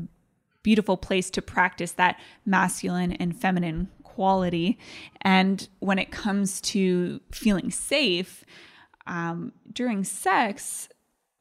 beautiful 0.63 0.97
place 0.97 1.29
to 1.29 1.41
practice 1.41 1.91
that 1.93 2.19
masculine 2.43 3.11
and 3.13 3.39
feminine 3.39 3.89
quality. 4.03 4.79
And 5.21 5.67
when 5.79 5.99
it 5.99 6.11
comes 6.11 6.59
to 6.61 7.21
feeling 7.31 7.69
safe 7.69 8.43
um, 9.05 9.53
during 9.71 10.03
sex, 10.03 10.89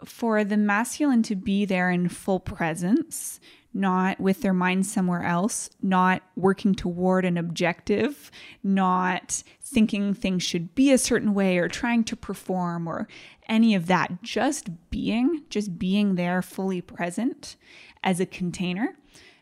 for 0.04 0.44
the 0.44 0.58
masculine 0.58 1.22
to 1.22 1.34
be 1.34 1.64
there 1.64 1.90
in 1.90 2.10
full 2.10 2.38
presence, 2.38 3.40
not 3.76 4.18
with 4.18 4.40
their 4.40 4.54
mind 4.54 4.86
somewhere 4.86 5.22
else, 5.22 5.68
not 5.82 6.22
working 6.34 6.74
toward 6.74 7.26
an 7.26 7.36
objective, 7.36 8.30
not 8.62 9.42
thinking 9.60 10.14
things 10.14 10.42
should 10.42 10.74
be 10.74 10.90
a 10.90 10.98
certain 10.98 11.34
way 11.34 11.58
or 11.58 11.68
trying 11.68 12.02
to 12.02 12.16
perform 12.16 12.88
or 12.88 13.06
any 13.48 13.74
of 13.74 13.86
that. 13.86 14.22
Just 14.22 14.70
being, 14.90 15.42
just 15.50 15.78
being 15.78 16.14
there 16.14 16.40
fully 16.40 16.80
present 16.80 17.56
as 18.02 18.18
a 18.18 18.26
container, 18.26 18.96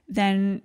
then 0.08 0.62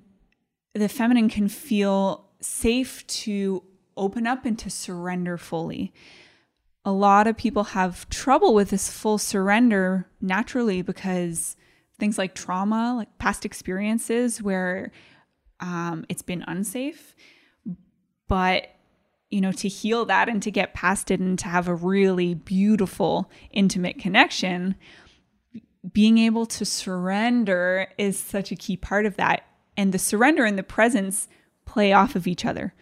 the 0.73 0.89
feminine 0.89 1.29
can 1.29 1.47
feel 1.47 2.25
safe 2.41 3.05
to 3.05 3.63
open 3.95 4.25
up 4.25 4.45
and 4.45 4.58
to 4.58 4.69
surrender 4.71 5.38
fully. 5.38 5.93
A 6.86 6.91
lot 6.91 7.27
of 7.27 7.38
people 7.38 7.65
have 7.65 8.10
trouble 8.10 8.55
with 8.55 8.71
this 8.71 8.89
full 8.89 9.19
surrender 9.19 10.08
naturally 10.21 10.82
because 10.82 11.55
things 11.99 12.17
like 12.17 12.33
trauma, 12.33 12.95
like 12.95 13.17
past 13.17 13.45
experiences 13.45 14.41
where 14.41 14.91
um, 15.59 16.05
it's 16.09 16.21
been 16.21 16.43
unsafe. 16.47 17.15
But, 18.27 18.67
you 19.29 19.41
know, 19.41 19.51
to 19.53 19.67
heal 19.67 20.05
that 20.05 20.29
and 20.29 20.41
to 20.43 20.51
get 20.51 20.73
past 20.73 21.12
it 21.12 21.19
and 21.19 21.38
to 21.39 21.47
have 21.47 21.67
a 21.67 21.75
really 21.75 22.33
beautiful, 22.33 23.29
intimate 23.51 23.99
connection, 23.99 24.75
being 25.91 26.17
able 26.17 26.45
to 26.45 26.65
surrender 26.65 27.88
is 27.97 28.19
such 28.19 28.51
a 28.51 28.55
key 28.55 28.77
part 28.77 29.05
of 29.05 29.17
that. 29.17 29.43
And 29.75 29.93
the 29.93 29.99
surrender 29.99 30.45
and 30.45 30.57
the 30.57 30.63
presence 30.63 31.27
play 31.65 31.93
off 31.93 32.15
of 32.15 32.27
each 32.27 32.45
other. 32.45 32.73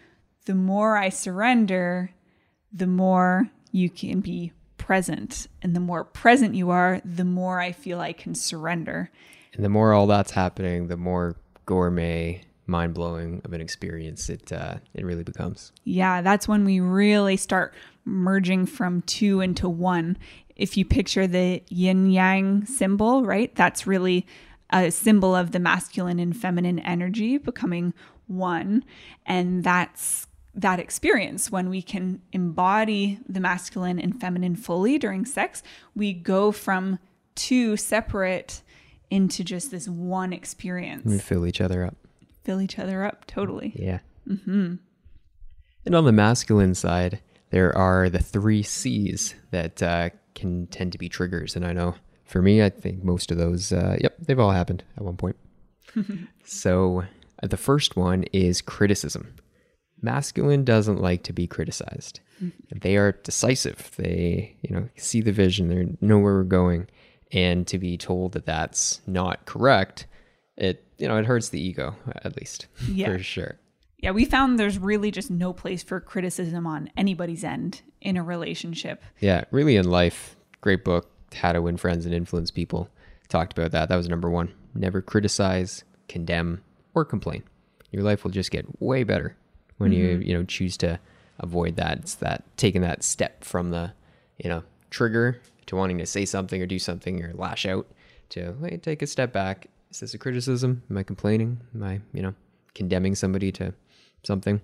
The 0.46 0.54
more 0.54 0.96
I 0.96 1.10
surrender, 1.10 2.10
the 2.72 2.86
more 2.86 3.50
you 3.70 3.90
can 3.90 4.20
be 4.20 4.52
present. 4.88 5.48
And 5.60 5.76
the 5.76 5.80
more 5.80 6.02
present 6.02 6.54
you 6.54 6.70
are, 6.70 7.02
the 7.04 7.22
more 7.22 7.60
I 7.60 7.72
feel 7.72 8.00
I 8.00 8.14
can 8.14 8.34
surrender. 8.34 9.10
And 9.52 9.62
the 9.62 9.68
more 9.68 9.92
all 9.92 10.06
that's 10.06 10.30
happening, 10.30 10.88
the 10.88 10.96
more 10.96 11.36
gourmet, 11.66 12.40
mind 12.66 12.94
blowing 12.94 13.42
of 13.44 13.52
an 13.52 13.60
experience 13.60 14.30
it 14.30 14.50
uh, 14.50 14.76
it 14.94 15.04
really 15.04 15.24
becomes. 15.24 15.72
Yeah, 15.84 16.22
that's 16.22 16.48
when 16.48 16.64
we 16.64 16.80
really 16.80 17.36
start 17.36 17.74
merging 18.06 18.64
from 18.64 19.02
two 19.02 19.42
into 19.42 19.68
one. 19.68 20.16
If 20.56 20.78
you 20.78 20.86
picture 20.86 21.26
the 21.26 21.62
yin 21.68 22.10
yang 22.10 22.64
symbol, 22.64 23.26
right? 23.26 23.54
That's 23.54 23.86
really 23.86 24.26
a 24.70 24.90
symbol 24.90 25.34
of 25.34 25.52
the 25.52 25.58
masculine 25.58 26.18
and 26.18 26.34
feminine 26.34 26.78
energy 26.78 27.36
becoming 27.36 27.92
one. 28.26 28.86
And 29.26 29.62
that's 29.62 30.28
that 30.54 30.80
experience 30.80 31.50
when 31.50 31.70
we 31.70 31.82
can 31.82 32.20
embody 32.32 33.18
the 33.28 33.40
masculine 33.40 33.98
and 33.98 34.20
feminine 34.20 34.56
fully 34.56 34.98
during 34.98 35.24
sex. 35.24 35.62
We 35.94 36.12
go 36.12 36.52
from 36.52 36.98
two 37.34 37.76
separate 37.76 38.62
into 39.10 39.44
just 39.44 39.70
this 39.70 39.88
one 39.88 40.32
experience. 40.32 41.04
We 41.04 41.18
fill 41.18 41.46
each 41.46 41.60
other 41.60 41.84
up. 41.84 41.96
Fill 42.44 42.60
each 42.60 42.78
other 42.78 43.04
up, 43.04 43.26
totally. 43.26 43.72
Yeah. 43.74 44.00
Mm-hmm. 44.28 44.74
And 45.86 45.94
on 45.94 46.04
the 46.04 46.12
masculine 46.12 46.74
side, 46.74 47.20
there 47.50 47.76
are 47.76 48.10
the 48.10 48.18
three 48.18 48.62
C's 48.62 49.34
that 49.50 49.82
uh, 49.82 50.10
can 50.34 50.66
tend 50.66 50.92
to 50.92 50.98
be 50.98 51.08
triggers. 51.08 51.56
And 51.56 51.64
I 51.64 51.72
know 51.72 51.94
for 52.24 52.42
me, 52.42 52.62
I 52.62 52.68
think 52.68 53.02
most 53.02 53.30
of 53.30 53.38
those, 53.38 53.72
uh, 53.72 53.96
yep, 54.00 54.16
they've 54.18 54.38
all 54.38 54.50
happened 54.50 54.84
at 54.96 55.04
one 55.04 55.16
point. 55.16 55.36
so 56.44 57.04
uh, 57.42 57.46
the 57.46 57.56
first 57.56 57.96
one 57.96 58.24
is 58.32 58.60
criticism. 58.60 59.34
Masculine 60.02 60.64
doesn't 60.64 61.00
like 61.00 61.22
to 61.24 61.32
be 61.32 61.46
criticized. 61.46 62.20
Mm-hmm. 62.42 62.78
They 62.80 62.96
are 62.96 63.12
decisive. 63.12 63.90
They, 63.96 64.56
you 64.62 64.74
know, 64.74 64.88
see 64.96 65.20
the 65.20 65.32
vision. 65.32 65.68
They 65.68 66.06
know 66.06 66.18
where 66.18 66.34
we're 66.34 66.44
going, 66.44 66.86
and 67.32 67.66
to 67.66 67.78
be 67.78 67.96
told 67.96 68.32
that 68.32 68.46
that's 68.46 69.00
not 69.06 69.44
correct, 69.44 70.06
it, 70.56 70.84
you 70.98 71.08
know, 71.08 71.16
it 71.16 71.26
hurts 71.26 71.48
the 71.50 71.60
ego 71.60 71.94
at 72.22 72.36
least 72.36 72.66
yeah. 72.88 73.06
for 73.06 73.18
sure. 73.18 73.58
Yeah, 73.98 74.12
we 74.12 74.24
found 74.24 74.58
there's 74.58 74.78
really 74.78 75.10
just 75.10 75.30
no 75.30 75.52
place 75.52 75.82
for 75.82 76.00
criticism 76.00 76.66
on 76.66 76.90
anybody's 76.96 77.42
end 77.42 77.82
in 78.00 78.16
a 78.16 78.22
relationship. 78.22 79.02
Yeah, 79.18 79.44
really 79.50 79.76
in 79.76 79.90
life. 79.90 80.36
Great 80.60 80.84
book, 80.84 81.10
How 81.34 81.52
to 81.52 81.62
Win 81.62 81.76
Friends 81.76 82.06
and 82.06 82.14
Influence 82.14 82.52
People. 82.52 82.88
Talked 83.28 83.58
about 83.58 83.72
that. 83.72 83.88
That 83.88 83.96
was 83.96 84.08
number 84.08 84.30
one. 84.30 84.54
Never 84.74 85.02
criticize, 85.02 85.82
condemn, 86.08 86.62
or 86.94 87.04
complain. 87.04 87.42
Your 87.90 88.04
life 88.04 88.22
will 88.22 88.30
just 88.30 88.50
get 88.52 88.80
way 88.80 89.02
better 89.02 89.36
when 89.78 89.92
mm-hmm. 89.92 90.00
you 90.00 90.18
you 90.18 90.34
know 90.34 90.44
choose 90.44 90.76
to 90.78 91.00
avoid 91.40 91.76
that. 91.76 91.98
It's 91.98 92.14
that 92.16 92.44
taking 92.56 92.82
that 92.82 93.02
step 93.02 93.44
from 93.44 93.70
the 93.70 93.92
you 94.36 94.48
know 94.48 94.62
trigger 94.90 95.40
to 95.66 95.76
wanting 95.76 95.98
to 95.98 96.06
say 96.06 96.24
something 96.24 96.60
or 96.60 96.66
do 96.66 96.78
something 96.78 97.22
or 97.22 97.32
lash 97.34 97.66
out 97.66 97.86
to 98.30 98.54
hey, 98.62 98.76
take 98.76 99.02
a 99.02 99.06
step 99.06 99.32
back. 99.32 99.68
Is 99.90 100.00
this 100.00 100.14
a 100.14 100.18
criticism? 100.18 100.82
Am 100.90 100.98
I 100.98 101.02
complaining? 101.02 101.60
Am 101.74 101.82
I 101.82 102.00
you 102.12 102.22
know 102.22 102.34
condemning 102.74 103.14
somebody 103.14 103.50
to 103.52 103.72
something? 104.22 104.60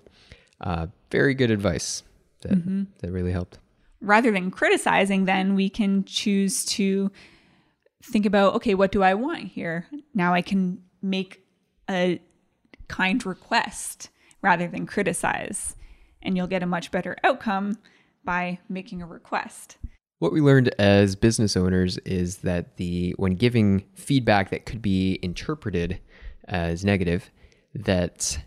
Uh, 0.61 0.87
very 1.11 1.33
good 1.33 1.51
advice 1.51 2.03
that 2.41 2.53
mm-hmm. 2.53 2.83
that 2.99 3.11
really 3.11 3.31
helped. 3.31 3.59
Rather 4.01 4.31
than 4.31 4.51
criticizing, 4.51 5.25
then 5.25 5.55
we 5.55 5.69
can 5.69 6.03
choose 6.03 6.65
to 6.65 7.11
think 8.03 8.25
about 8.25 8.53
okay, 8.55 8.75
what 8.75 8.91
do 8.91 9.01
I 9.01 9.13
want 9.13 9.47
here? 9.47 9.87
Now 10.13 10.33
I 10.33 10.41
can 10.41 10.83
make 11.01 11.41
a 11.89 12.19
kind 12.87 13.25
request 13.25 14.09
rather 14.45 14.67
than 14.67 14.85
criticize. 14.85 15.75
And 16.21 16.37
you'll 16.37 16.47
get 16.47 16.63
a 16.63 16.67
much 16.67 16.91
better 16.91 17.17
outcome 17.23 17.79
by 18.23 18.59
making 18.69 19.01
a 19.01 19.07
request. 19.07 19.77
What 20.19 20.31
we 20.31 20.39
learned 20.39 20.73
as 20.79 21.15
business 21.15 21.57
owners 21.57 21.97
is 21.99 22.37
that 22.37 22.77
the 22.77 23.13
when 23.17 23.33
giving 23.33 23.83
feedback 23.95 24.51
that 24.51 24.65
could 24.65 24.81
be 24.81 25.19
interpreted 25.21 25.99
as 26.47 26.85
negative, 26.85 27.31
that 27.73 28.39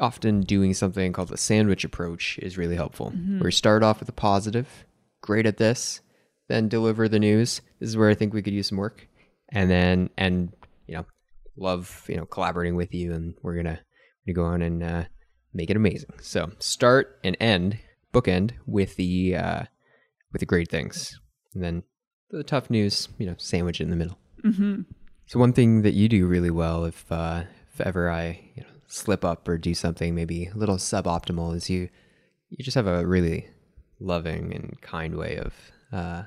often 0.00 0.42
doing 0.42 0.74
something 0.74 1.12
called 1.12 1.28
the 1.28 1.36
sandwich 1.36 1.82
approach 1.82 2.38
is 2.40 2.58
really 2.58 2.76
helpful. 2.76 3.10
Mm-hmm. 3.10 3.38
Where 3.38 3.46
we 3.46 3.52
start 3.52 3.82
off 3.82 4.00
with 4.00 4.08
a 4.08 4.12
positive, 4.12 4.68
great 5.22 5.46
at 5.46 5.56
this, 5.56 6.00
then 6.48 6.68
deliver 6.68 7.08
the 7.08 7.18
news. 7.18 7.62
This 7.80 7.88
is 7.88 7.96
where 7.96 8.10
I 8.10 8.14
think 8.14 8.32
we 8.32 8.42
could 8.42 8.52
use 8.52 8.68
some 8.68 8.78
work. 8.78 9.08
And 9.50 9.70
then 9.70 10.10
and 10.18 10.52
you 10.86 10.96
know, 10.96 11.06
love, 11.56 12.04
you 12.06 12.16
know, 12.16 12.26
collaborating 12.26 12.76
with 12.76 12.94
you 12.94 13.14
and 13.14 13.34
we're 13.42 13.56
gonna, 13.56 13.80
we're 14.26 14.34
gonna 14.34 14.48
go 14.48 14.54
on 14.54 14.62
and 14.62 14.82
uh, 14.82 15.04
make 15.52 15.70
it 15.70 15.76
amazing. 15.76 16.10
So 16.20 16.50
start 16.58 17.18
and 17.24 17.36
end, 17.40 17.78
bookend 18.12 18.52
with 18.66 18.96
the 18.96 19.36
uh, 19.36 19.62
with 20.32 20.40
the 20.40 20.46
great 20.46 20.70
things, 20.70 21.18
and 21.54 21.62
then 21.62 21.82
the 22.30 22.42
tough 22.42 22.70
news, 22.70 23.08
you 23.18 23.26
know, 23.26 23.34
sandwich 23.38 23.80
it 23.80 23.84
in 23.84 23.90
the 23.90 23.96
middle. 23.96 24.18
Mm-hmm. 24.44 24.82
So 25.26 25.38
one 25.38 25.52
thing 25.52 25.82
that 25.82 25.94
you 25.94 26.08
do 26.08 26.26
really 26.26 26.50
well, 26.50 26.84
if 26.84 27.10
uh, 27.10 27.44
if 27.72 27.80
ever 27.80 28.10
I 28.10 28.50
you 28.54 28.62
know, 28.62 28.68
slip 28.86 29.24
up 29.24 29.48
or 29.48 29.58
do 29.58 29.74
something 29.74 30.14
maybe 30.14 30.46
a 30.46 30.56
little 30.56 30.76
suboptimal, 30.76 31.54
is 31.54 31.70
you 31.70 31.88
you 32.50 32.64
just 32.64 32.74
have 32.74 32.86
a 32.86 33.06
really 33.06 33.48
loving 34.00 34.54
and 34.54 34.80
kind 34.80 35.16
way 35.16 35.36
of 35.36 35.54
uh, 35.92 36.22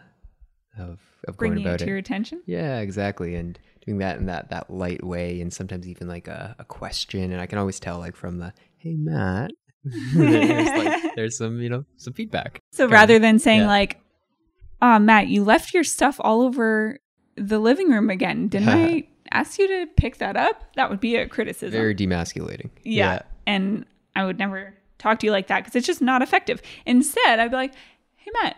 of 0.77 0.99
of 1.27 1.37
bringing 1.37 1.57
going 1.57 1.67
about 1.67 1.75
it 1.75 1.77
to 1.79 1.83
it. 1.85 1.89
your 1.89 1.97
attention. 1.97 2.41
Yeah, 2.45 2.79
exactly, 2.79 3.35
and 3.35 3.57
doing 3.85 3.99
that 3.99 4.17
in 4.17 4.25
that 4.27 4.49
that 4.49 4.69
light 4.69 5.03
way, 5.03 5.41
and 5.41 5.51
sometimes 5.51 5.87
even 5.87 6.07
like 6.07 6.27
a, 6.27 6.55
a 6.59 6.65
question. 6.65 7.31
And 7.31 7.41
I 7.41 7.45
can 7.45 7.57
always 7.57 7.79
tell 7.79 7.99
like 7.99 8.15
from 8.15 8.39
the 8.39 8.53
hey 8.81 8.95
Matt, 8.95 9.51
there's 9.83 10.69
like 10.69 11.03
there's 11.15 11.37
some 11.37 11.61
you 11.61 11.69
know 11.69 11.85
some 11.97 12.13
feedback. 12.13 12.59
So 12.71 12.87
rather 12.87 13.19
than 13.19 13.39
saying 13.39 13.61
yeah. 13.61 13.67
like, 13.67 14.01
"Ah, 14.81 14.95
oh, 14.95 14.99
Matt, 14.99 15.27
you 15.27 15.43
left 15.43 15.73
your 15.73 15.83
stuff 15.83 16.17
all 16.19 16.41
over 16.41 16.99
the 17.35 17.59
living 17.59 17.89
room 17.89 18.09
again. 18.09 18.47
Didn't 18.47 18.69
I 18.69 19.07
ask 19.31 19.57
you 19.59 19.67
to 19.67 19.87
pick 19.97 20.17
that 20.17 20.35
up?" 20.35 20.63
That 20.75 20.89
would 20.89 20.99
be 20.99 21.15
a 21.15 21.27
criticism. 21.27 21.71
Very 21.71 21.95
demasculating. 21.95 22.69
Yeah, 22.83 23.13
yeah. 23.13 23.21
and 23.47 23.85
I 24.15 24.25
would 24.25 24.39
never 24.39 24.75
talk 24.97 25.19
to 25.19 25.27
you 25.27 25.31
like 25.31 25.47
that 25.47 25.61
because 25.61 25.75
it's 25.75 25.87
just 25.87 26.01
not 26.01 26.21
effective. 26.21 26.61
Instead, 26.85 27.39
I'd 27.39 27.51
be 27.51 27.57
like, 27.57 27.73
"Hey 28.15 28.31
Matt, 28.41 28.57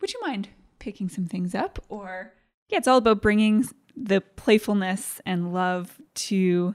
would 0.00 0.12
you 0.12 0.20
mind 0.22 0.48
picking 0.78 1.08
some 1.08 1.26
things 1.26 1.54
up?" 1.54 1.78
Or 1.88 2.32
yeah, 2.68 2.78
it's 2.78 2.88
all 2.88 2.98
about 2.98 3.22
bringing 3.22 3.64
the 3.96 4.20
playfulness 4.20 5.20
and 5.24 5.52
love 5.52 6.00
to 6.14 6.74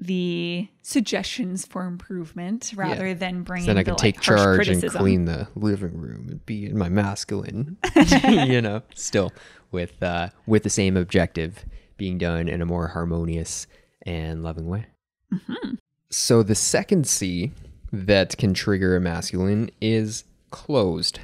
the 0.00 0.68
suggestions 0.82 1.66
for 1.66 1.84
improvement 1.84 2.72
rather 2.76 3.08
yeah. 3.08 3.14
than 3.14 3.42
bringing 3.42 3.66
so 3.66 3.70
then 3.74 3.78
I 3.78 3.82
can 3.82 3.94
the, 3.94 3.98
take 3.98 4.16
like, 4.16 4.22
charge 4.22 4.68
and 4.68 4.82
clean 4.90 5.24
the 5.24 5.48
living 5.56 5.96
room 5.96 6.28
and 6.28 6.46
be 6.46 6.66
in 6.66 6.78
my 6.78 6.88
masculine, 6.88 7.76
you 8.28 8.60
know, 8.60 8.82
still 8.94 9.32
with 9.70 10.02
uh, 10.02 10.28
with 10.46 10.62
the 10.62 10.70
same 10.70 10.96
objective 10.96 11.64
being 11.96 12.16
done 12.18 12.48
in 12.48 12.62
a 12.62 12.66
more 12.66 12.88
harmonious 12.88 13.66
and 14.02 14.42
loving 14.42 14.66
way. 14.66 14.86
Mm-hmm. 15.32 15.74
So 16.10 16.42
the 16.42 16.54
second 16.54 17.06
C 17.06 17.52
that 17.92 18.36
can 18.38 18.54
trigger 18.54 18.96
a 18.96 19.00
masculine 19.00 19.70
is 19.80 20.24
closed. 20.50 21.20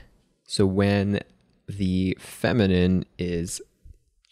So 0.47 0.67
when 0.67 1.21
the 1.69 2.17
feminine 2.21 3.07
is 3.19 3.63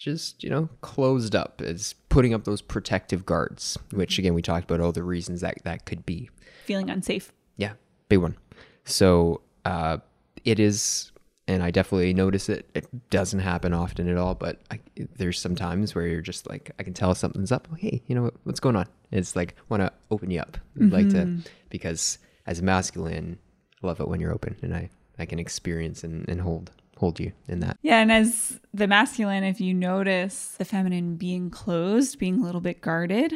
just 0.02 0.42
you 0.42 0.50
know 0.50 0.68
closed 0.80 1.36
up 1.36 1.62
is 1.62 1.94
putting 2.08 2.34
up 2.34 2.44
those 2.44 2.60
protective 2.60 3.24
guards 3.24 3.78
which 3.92 4.18
again 4.18 4.34
we 4.34 4.42
talked 4.42 4.64
about 4.68 4.80
all 4.80 4.90
the 4.90 5.02
reasons 5.02 5.40
that 5.42 5.56
that 5.62 5.86
could 5.86 6.04
be 6.04 6.28
feeling 6.64 6.90
unsafe 6.90 7.32
yeah 7.56 7.72
big 8.08 8.18
one 8.18 8.36
so 8.84 9.40
uh 9.64 9.98
it 10.44 10.58
is 10.58 11.12
and 11.46 11.62
i 11.62 11.70
definitely 11.70 12.12
notice 12.12 12.48
it 12.48 12.68
it 12.74 12.86
doesn't 13.10 13.38
happen 13.40 13.72
often 13.72 14.08
at 14.08 14.16
all 14.16 14.34
but 14.34 14.60
I, 14.72 14.80
there's 15.16 15.38
some 15.38 15.54
times 15.54 15.94
where 15.94 16.06
you're 16.06 16.20
just 16.20 16.48
like, 16.48 16.70
I 16.78 16.82
can 16.82 16.94
tell 16.94 17.14
something's 17.14 17.52
up. 17.52 17.68
Hey, 17.78 18.02
you 18.06 18.14
know 18.14 18.22
what, 18.22 18.34
what's 18.44 18.60
going 18.60 18.76
on? 18.76 18.86
It's 19.10 19.36
like 19.36 19.56
want 19.68 19.82
to 19.82 19.92
open 20.10 20.30
you 20.30 20.40
up. 20.40 20.58
I'd 20.80 20.92
like 20.92 21.08
to 21.10 21.38
because 21.70 22.18
as 22.46 22.58
a 22.58 22.62
masculine, 22.62 23.38
I 23.82 23.86
love 23.86 24.00
it 24.00 24.08
when 24.08 24.20
you're 24.20 24.32
open, 24.32 24.56
and 24.62 24.74
I 24.74 24.90
I 25.18 25.26
can 25.26 25.38
experience 25.38 26.04
and, 26.04 26.28
and 26.28 26.40
hold 26.40 26.70
hold 27.02 27.18
you 27.18 27.32
in 27.48 27.58
that. 27.58 27.78
Yeah, 27.82 27.98
and 27.98 28.12
as 28.12 28.60
the 28.72 28.86
masculine, 28.86 29.42
if 29.42 29.60
you 29.60 29.74
notice 29.74 30.54
the 30.56 30.64
feminine 30.64 31.16
being 31.16 31.50
closed, 31.50 32.16
being 32.16 32.38
a 32.40 32.44
little 32.44 32.60
bit 32.60 32.80
guarded, 32.80 33.34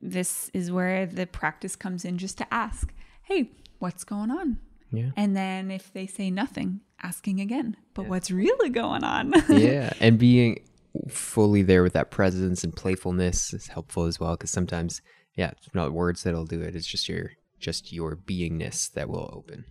this 0.00 0.52
is 0.54 0.70
where 0.70 1.04
the 1.04 1.26
practice 1.26 1.74
comes 1.74 2.04
in 2.04 2.16
just 2.16 2.38
to 2.38 2.54
ask, 2.54 2.94
hey, 3.24 3.50
what's 3.80 4.04
going 4.04 4.30
on? 4.30 4.58
Yeah. 4.92 5.10
And 5.16 5.36
then 5.36 5.72
if 5.72 5.92
they 5.92 6.06
say 6.06 6.30
nothing, 6.30 6.80
asking 7.02 7.40
again, 7.40 7.76
but 7.92 8.06
what's 8.06 8.30
really 8.30 8.68
going 8.68 9.02
on? 9.02 9.32
yeah, 9.48 9.92
and 9.98 10.16
being 10.16 10.62
fully 11.08 11.62
there 11.62 11.82
with 11.82 11.94
that 11.94 12.12
presence 12.12 12.62
and 12.62 12.76
playfulness 12.76 13.52
is 13.52 13.66
helpful 13.66 14.04
as 14.04 14.20
well 14.20 14.36
because 14.36 14.52
sometimes, 14.52 15.02
yeah, 15.34 15.50
it's 15.50 15.74
not 15.74 15.92
words 15.92 16.22
that'll 16.22 16.46
do 16.46 16.60
it. 16.60 16.76
It's 16.76 16.86
just 16.86 17.08
your 17.08 17.32
just 17.58 17.92
your 17.92 18.14
beingness 18.14 18.92
that 18.92 19.08
will 19.08 19.28
open. 19.32 19.64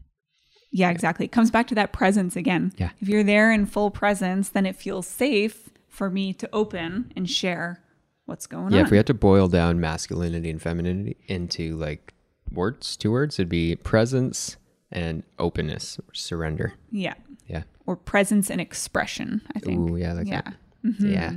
Yeah, 0.72 0.90
exactly. 0.90 1.26
It 1.26 1.32
comes 1.32 1.52
back 1.52 1.68
to 1.68 1.76
that 1.76 1.92
presence 1.94 2.36
again. 2.36 2.74
Yeah. 2.78 2.90
If 3.00 3.08
you're 3.10 3.24
there 3.24 3.52
in 3.52 3.66
full 3.66 3.92
presence, 3.92 4.50
then 4.50 4.66
it 4.66 4.76
feels 4.76 5.06
safe 5.08 5.70
for 5.88 6.10
me 6.10 6.34
to 6.34 6.50
open 6.54 7.12
and 7.16 7.30
share 7.30 7.82
what's 8.26 8.48
going 8.48 8.64
Yeah, 8.64 8.68
on. 8.68 8.74
Yeah, 8.74 8.84
if 8.86 8.92
we 8.92 8.98
had 8.98 9.08
to 9.08 9.14
boil 9.14 9.48
down 9.48 9.80
masculinity 9.80 10.50
and 10.50 10.62
femininity 10.62 11.18
into 11.28 11.76
like 11.76 12.14
words, 12.52 12.96
two 12.96 13.12
words, 13.12 13.38
it'd 13.40 13.50
be 13.50 13.76
presence 13.76 14.56
and 14.92 15.24
openness 15.40 16.00
or 16.00 16.14
surrender. 16.14 16.74
yeah. 16.92 17.14
Yeah. 17.48 17.64
Or 17.86 17.98
presence 17.98 18.50
and 18.50 18.62
expression, 18.62 19.42
I 19.54 19.60
think. 19.60 19.90
Ooh, 19.90 19.98
yeah, 19.98 20.14
like 20.14 20.28
yeah. 20.28 20.42
Mhm. 20.86 21.12
Yeah. 21.14 21.30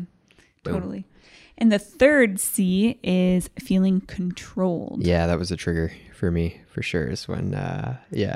Boom. 0.63 0.75
Totally. 0.75 1.07
And 1.59 1.73
the 1.73 1.79
third 1.79 2.39
C 2.39 2.99
is 3.03 3.51
feeling 3.59 4.01
controlled. 4.03 5.05
Yeah, 5.05 5.27
that 5.27 5.39
was 5.39 5.51
a 5.51 5.57
trigger 5.57 5.91
for 6.13 6.31
me 6.31 6.61
for 6.69 6.83
sure. 6.83 7.09
Is 7.09 7.27
when, 7.27 7.55
uh, 7.55 7.97
yeah, 8.13 8.35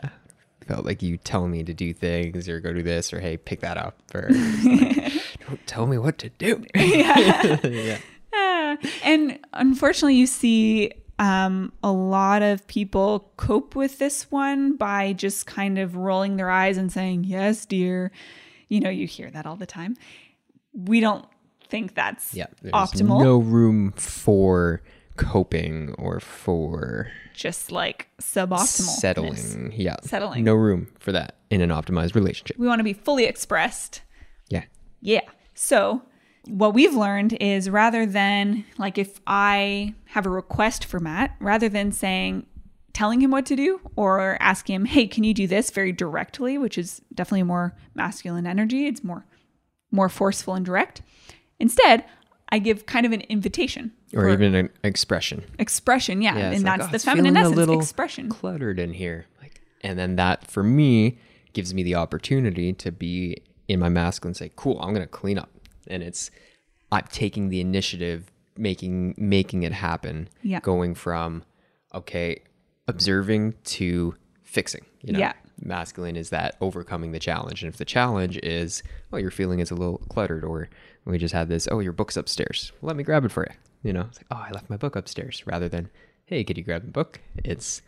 felt 0.68 0.84
like 0.84 1.02
you 1.02 1.16
tell 1.16 1.48
me 1.48 1.64
to 1.64 1.72
do 1.72 1.94
things 1.94 2.48
or 2.48 2.60
go 2.60 2.72
do 2.72 2.82
this 2.82 3.12
or 3.12 3.20
hey, 3.20 3.38
pick 3.38 3.60
that 3.60 3.78
up 3.78 3.98
or 4.14 4.28
like, 4.64 5.12
don't 5.48 5.66
tell 5.66 5.86
me 5.86 5.96
what 5.96 6.18
to 6.18 6.28
do. 6.28 6.62
yeah. 6.74 7.98
Ah, 8.34 8.76
and 9.02 9.38
unfortunately, 9.54 10.14
you 10.14 10.26
see 10.26 10.92
um, 11.18 11.72
a 11.82 11.90
lot 11.90 12.42
of 12.42 12.66
people 12.66 13.32
cope 13.38 13.74
with 13.74 13.98
this 13.98 14.30
one 14.30 14.76
by 14.76 15.14
just 15.14 15.46
kind 15.46 15.78
of 15.78 15.96
rolling 15.96 16.36
their 16.36 16.50
eyes 16.50 16.76
and 16.76 16.92
saying, 16.92 17.24
Yes, 17.24 17.64
dear. 17.64 18.12
You 18.68 18.80
know, 18.80 18.90
you 18.90 19.06
hear 19.06 19.30
that 19.30 19.46
all 19.46 19.56
the 19.56 19.66
time. 19.66 19.96
We 20.74 21.00
don't 21.00 21.24
think 21.70 21.94
that's 21.94 22.34
Yeah. 22.34 22.46
Optimal. 22.66 23.22
No 23.22 23.38
room 23.38 23.92
for 23.92 24.82
coping 25.18 25.94
or 25.98 26.20
for 26.20 27.10
just 27.34 27.70
like 27.70 28.08
suboptimal. 28.20 28.66
settling. 28.66 29.72
Yeah. 29.74 29.96
Settling. 30.02 30.44
No 30.44 30.54
room 30.54 30.88
for 30.98 31.12
that 31.12 31.36
in 31.50 31.60
an 31.60 31.70
optimized 31.70 32.14
relationship. 32.14 32.56
We 32.58 32.66
want 32.66 32.78
to 32.78 32.84
be 32.84 32.94
fully 32.94 33.24
expressed. 33.24 34.02
Yeah. 34.48 34.64
Yeah. 35.00 35.22
So, 35.54 36.02
what 36.46 36.72
we've 36.72 36.94
learned 36.94 37.34
is 37.34 37.68
rather 37.68 38.06
than 38.06 38.64
like 38.78 38.96
if 38.96 39.20
I 39.26 39.94
have 40.06 40.24
a 40.24 40.30
request 40.30 40.84
for 40.84 40.98
Matt, 40.98 41.36
rather 41.40 41.68
than 41.68 41.92
saying, 41.92 42.46
telling 42.94 43.20
him 43.20 43.30
what 43.30 43.46
to 43.46 43.54
do 43.54 43.80
or 43.96 44.38
asking 44.40 44.74
him, 44.74 44.84
hey, 44.86 45.06
can 45.06 45.22
you 45.22 45.34
do 45.34 45.46
this 45.46 45.70
very 45.70 45.92
directly, 45.92 46.58
which 46.58 46.78
is 46.78 47.02
definitely 47.14 47.42
more 47.42 47.76
masculine 47.94 48.46
energy. 48.46 48.86
It's 48.86 49.04
more 49.04 49.26
more 49.90 50.08
forceful 50.08 50.54
and 50.54 50.66
direct. 50.66 51.02
Instead, 51.60 52.04
I 52.50 52.58
give 52.58 52.86
kind 52.86 53.04
of 53.04 53.12
an 53.12 53.20
invitation 53.22 53.92
Or 54.14 54.22
for 54.22 54.28
even 54.30 54.54
an 54.54 54.70
expression. 54.82 55.44
expression. 55.58 56.22
Yeah. 56.22 56.36
Yeah, 56.36 56.50
and 56.52 56.62
like, 56.64 56.78
that's 56.78 56.88
"Oh, 56.88 56.90
the 56.90 56.94
it's 56.96 57.04
feminine 57.04 57.34
feeling 57.34 57.52
a 57.52 57.56
little 57.56 57.78
expression. 57.78 58.28
cluttered 58.30 58.78
in 58.78 58.94
here. 58.94 59.26
Like, 59.42 59.60
and 59.82 59.98
then 59.98 60.16
that 60.16 60.46
for 60.50 60.62
me 60.62 61.18
gives 61.52 61.74
me 61.74 61.82
the 61.82 61.94
opportunity 61.94 62.72
to 62.72 62.90
be 62.92 63.36
in 63.68 63.78
my 63.80 63.88
masculine. 63.88 64.34
Say, 64.34 64.50
cool, 64.56 64.80
I'm 64.80 64.92
gonna 64.94 65.06
clean 65.06 65.38
up, 65.38 65.50
and 65.88 66.02
it's 66.02 66.30
I'm 66.90 67.04
taking 67.12 67.50
the 67.50 67.60
initiative, 67.60 68.30
making 68.56 69.14
making 69.18 69.62
it 69.64 69.72
happen. 69.72 70.28
Yeah. 70.42 70.60
Going 70.60 70.94
from 70.94 71.44
okay, 71.94 72.40
observing 72.86 73.54
to 73.64 74.14
fixing. 74.42 74.84
You 75.02 75.12
know, 75.12 75.18
Yeah. 75.18 75.32
masculine 75.60 76.16
is 76.16 76.30
that 76.30 76.56
overcoming 76.60 77.12
the 77.12 77.18
challenge, 77.18 77.62
and 77.62 77.70
if 77.72 77.78
the 77.78 77.84
challenge 77.84 78.38
is, 78.42 78.82
oh, 79.12 79.16
your 79.18 79.30
feeling 79.30 79.60
is 79.60 79.70
a 79.70 79.74
little 79.74 79.98
cluttered, 80.08 80.44
or 80.44 80.68
we 81.12 81.18
just 81.18 81.34
had 81.34 81.48
this, 81.48 81.68
oh, 81.70 81.80
your 81.80 81.92
book's 81.92 82.16
upstairs. 82.16 82.72
Let 82.82 82.96
me 82.96 83.02
grab 83.02 83.24
it 83.24 83.32
for 83.32 83.46
you. 83.48 83.54
You 83.82 83.92
know, 83.92 84.06
it's 84.08 84.18
like, 84.18 84.26
oh, 84.30 84.44
I 84.46 84.50
left 84.50 84.70
my 84.70 84.76
book 84.76 84.96
upstairs, 84.96 85.42
rather 85.46 85.68
than, 85.68 85.88
hey, 86.26 86.44
could 86.44 86.58
you 86.58 86.64
grab 86.64 86.84
the 86.84 86.90
book? 86.90 87.20
It's 87.44 87.82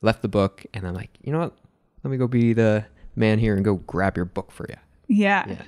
left 0.00 0.22
the 0.22 0.28
book, 0.28 0.64
and 0.72 0.86
I'm 0.86 0.94
like, 0.94 1.10
you 1.22 1.32
know 1.32 1.40
what? 1.40 1.56
Let 2.02 2.10
me 2.10 2.16
go 2.16 2.26
be 2.26 2.52
the 2.52 2.84
man 3.16 3.38
here 3.38 3.54
and 3.54 3.64
go 3.64 3.74
grab 3.74 4.16
your 4.16 4.24
book 4.24 4.52
for 4.52 4.66
you. 4.68 4.76
Yeah. 5.08 5.44
Yeah. 5.48 5.62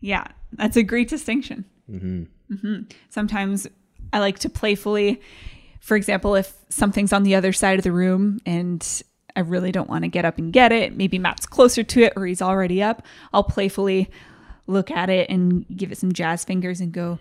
Yeah, 0.00 0.26
that's 0.52 0.76
a 0.76 0.82
great 0.82 1.08
distinction. 1.08 1.64
Mm-hmm. 1.90 2.82
Sometimes 3.08 3.66
I 4.12 4.20
like 4.20 4.38
to 4.40 4.50
playfully, 4.50 5.20
for 5.80 5.96
example, 5.96 6.34
if 6.34 6.52
something's 6.68 7.12
on 7.12 7.22
the 7.22 7.34
other 7.34 7.52
side 7.52 7.78
of 7.78 7.82
the 7.82 7.92
room 7.92 8.38
and 8.44 9.02
I 9.34 9.40
really 9.40 9.72
don't 9.72 9.88
want 9.88 10.04
to 10.04 10.08
get 10.08 10.24
up 10.24 10.38
and 10.38 10.52
get 10.52 10.70
it, 10.70 10.94
maybe 10.94 11.18
Matt's 11.18 11.46
closer 11.46 11.82
to 11.82 12.02
it 12.02 12.12
or 12.14 12.26
he's 12.26 12.42
already 12.42 12.82
up, 12.82 13.02
I'll 13.32 13.42
playfully 13.42 14.10
look 14.66 14.90
at 14.90 15.10
it 15.10 15.30
and 15.30 15.66
give 15.68 15.92
it 15.92 15.98
some 15.98 16.12
jazz 16.12 16.44
fingers 16.44 16.80
and 16.80 16.92
go, 16.92 17.18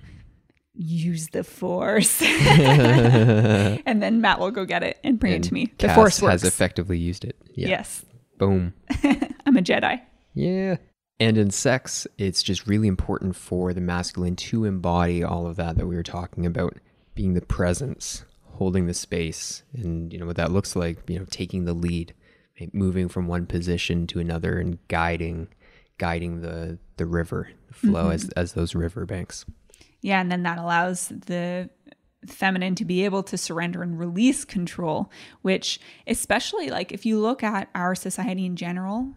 use 0.73 1.29
the 1.29 1.43
force. 1.43 2.21
and 2.21 4.01
then 4.01 4.21
Matt 4.21 4.39
will 4.39 4.51
go 4.51 4.65
get 4.65 4.83
it 4.83 4.97
and 5.03 5.19
bring 5.19 5.33
it 5.33 5.43
to 5.43 5.53
me. 5.53 5.71
The 5.77 5.87
Cass 5.87 5.95
force 5.95 6.21
works. 6.21 6.31
has 6.31 6.43
effectively 6.43 6.97
used 6.97 7.25
it. 7.25 7.35
Yeah. 7.53 7.69
Yes. 7.69 8.05
Boom. 8.37 8.73
I'm 9.45 9.57
a 9.57 9.61
Jedi. 9.61 10.01
Yeah. 10.33 10.77
And 11.19 11.37
in 11.37 11.49
sex, 11.49 12.07
it's 12.17 12.43
just 12.43 12.67
really 12.67 12.89
important 12.89 13.35
for 13.35 13.73
the 13.73 13.81
masculine 13.81 14.35
to 14.35 14.65
embody 14.65 15.23
all 15.23 15.47
of 15.47 15.55
that 15.55 15.77
that 15.77 15.87
we 15.87 15.95
were 15.95 16.03
talking 16.03 16.45
about, 16.45 16.77
being 17.13 17.33
the 17.33 17.41
presence, 17.41 18.25
holding 18.43 18.87
the 18.87 18.93
space, 18.93 19.63
and 19.73 20.11
you 20.11 20.19
know 20.19 20.25
what 20.25 20.35
that 20.35 20.51
looks 20.51 20.75
like, 20.75 21.09
you 21.09 21.17
know, 21.17 21.25
taking 21.29 21.63
the 21.63 21.73
lead, 21.73 22.13
moving 22.73 23.07
from 23.07 23.27
one 23.27 23.45
position 23.45 24.07
to 24.07 24.19
another 24.19 24.59
and 24.59 24.85
guiding 24.89 25.47
guiding 25.97 26.41
the 26.41 26.77
the 26.97 27.05
river, 27.05 27.49
flow 27.71 28.09
as 28.09 28.25
mm-hmm. 28.25 28.39
as 28.39 28.53
those 28.53 28.75
river 28.75 29.05
banks. 29.05 29.45
Yeah, 30.01 30.21
and 30.21 30.31
then 30.31 30.43
that 30.43 30.57
allows 30.57 31.09
the 31.09 31.69
feminine 32.27 32.75
to 32.75 32.85
be 32.85 33.05
able 33.05 33.23
to 33.23 33.37
surrender 33.37 33.83
and 33.83 33.99
release 33.99 34.45
control, 34.45 35.11
which 35.41 35.79
especially 36.07 36.69
like 36.69 36.91
if 36.91 37.05
you 37.05 37.19
look 37.19 37.43
at 37.43 37.69
our 37.75 37.95
society 37.95 38.45
in 38.45 38.55
general 38.55 39.13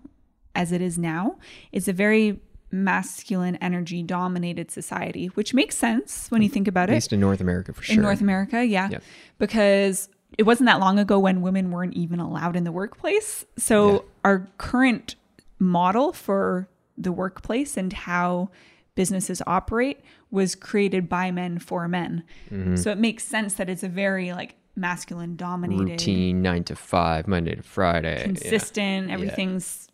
as 0.55 0.73
it 0.73 0.83
is 0.83 0.99
now, 0.99 1.39
it's 1.73 1.89
a 1.89 1.93
very 1.93 2.41
masculine 2.71 3.57
energy 3.57 4.03
dominated 4.03 4.71
society, 4.71 5.27
which 5.29 5.55
makes 5.55 5.77
sense 5.77 6.31
when 6.31 6.43
you 6.43 6.49
mm-hmm. 6.49 6.55
think 6.55 6.69
about 6.69 6.91
it. 6.91 6.93
At 6.93 6.97
least 6.97 7.13
in 7.13 7.21
North 7.21 7.41
America 7.41 7.73
for 7.73 7.83
sure. 7.83 7.97
In 7.97 8.03
North 8.03 8.21
America, 8.21 8.65
yeah. 8.65 8.89
Yeah. 8.91 8.99
Because 9.39 10.09
it 10.37 10.43
wasn't 10.43 10.67
that 10.67 10.81
long 10.81 10.99
ago 10.99 11.19
when 11.19 11.41
women 11.41 11.71
weren't 11.71 11.95
even 11.95 12.21
allowed 12.21 12.57
in 12.57 12.65
the 12.65 12.73
workplace. 12.73 13.45
So 13.57 13.93
Yeah. 13.93 13.99
our 14.25 14.49
current 14.59 15.17
model 15.59 16.13
for 16.13 16.69
the 16.97 17.13
workplace 17.13 17.77
and 17.77 17.93
how 17.93 18.51
businesses 18.95 19.41
operate 19.47 20.01
was 20.31 20.55
created 20.55 21.09
by 21.09 21.31
men 21.31 21.59
for 21.59 21.87
men. 21.89 22.25
Mm-hmm. 22.51 22.77
So 22.77 22.91
it 22.91 22.99
makes 22.99 23.25
sense 23.25 23.55
that 23.55 23.69
it's 23.69 23.83
a 23.83 23.89
very 23.89 24.33
like 24.33 24.57
masculine 24.75 25.37
dominated 25.37 25.91
Routine 25.91 26.43
nine 26.43 26.65
to 26.65 26.77
five, 26.77 27.27
Monday 27.29 27.55
to 27.55 27.63
Friday. 27.63 28.19
yeah. 28.19 28.25
consistent, 28.25 29.11
everything's 29.11 29.89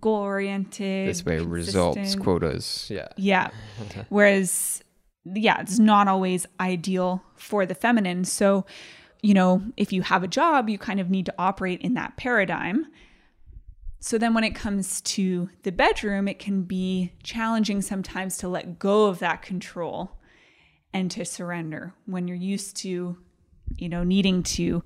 goal 0.00 0.16
oriented. 0.16 1.08
This 1.08 1.24
way, 1.24 1.38
results, 1.38 2.14
quotas. 2.16 2.88
Yeah. 2.90 3.08
Yeah. 3.16 3.50
Whereas, 4.08 4.82
yeah, 5.24 5.60
it's 5.60 5.78
not 5.78 6.08
always 6.08 6.46
ideal 6.60 7.22
for 7.36 7.66
the 7.66 7.74
feminine. 7.74 8.24
So, 8.24 8.66
you 9.22 9.34
know, 9.34 9.62
if 9.76 9.92
you 9.92 10.02
have 10.02 10.22
a 10.22 10.28
job, 10.28 10.68
you 10.68 10.78
kind 10.78 11.00
of 11.00 11.10
need 11.10 11.26
to 11.26 11.34
operate 11.38 11.80
in 11.80 11.94
that 11.94 12.16
paradigm. 12.16 12.86
So 14.04 14.18
then 14.18 14.34
when 14.34 14.44
it 14.44 14.54
comes 14.54 15.00
to 15.00 15.48
the 15.62 15.72
bedroom, 15.72 16.28
it 16.28 16.38
can 16.38 16.64
be 16.64 17.12
challenging 17.22 17.80
sometimes 17.80 18.36
to 18.36 18.48
let 18.48 18.78
go 18.78 19.06
of 19.06 19.18
that 19.20 19.40
control 19.40 20.18
and 20.92 21.10
to 21.12 21.24
surrender 21.24 21.94
when 22.04 22.28
you're 22.28 22.36
used 22.36 22.76
to, 22.82 23.16
you 23.78 23.88
know, 23.88 24.04
needing 24.04 24.42
to 24.42 24.84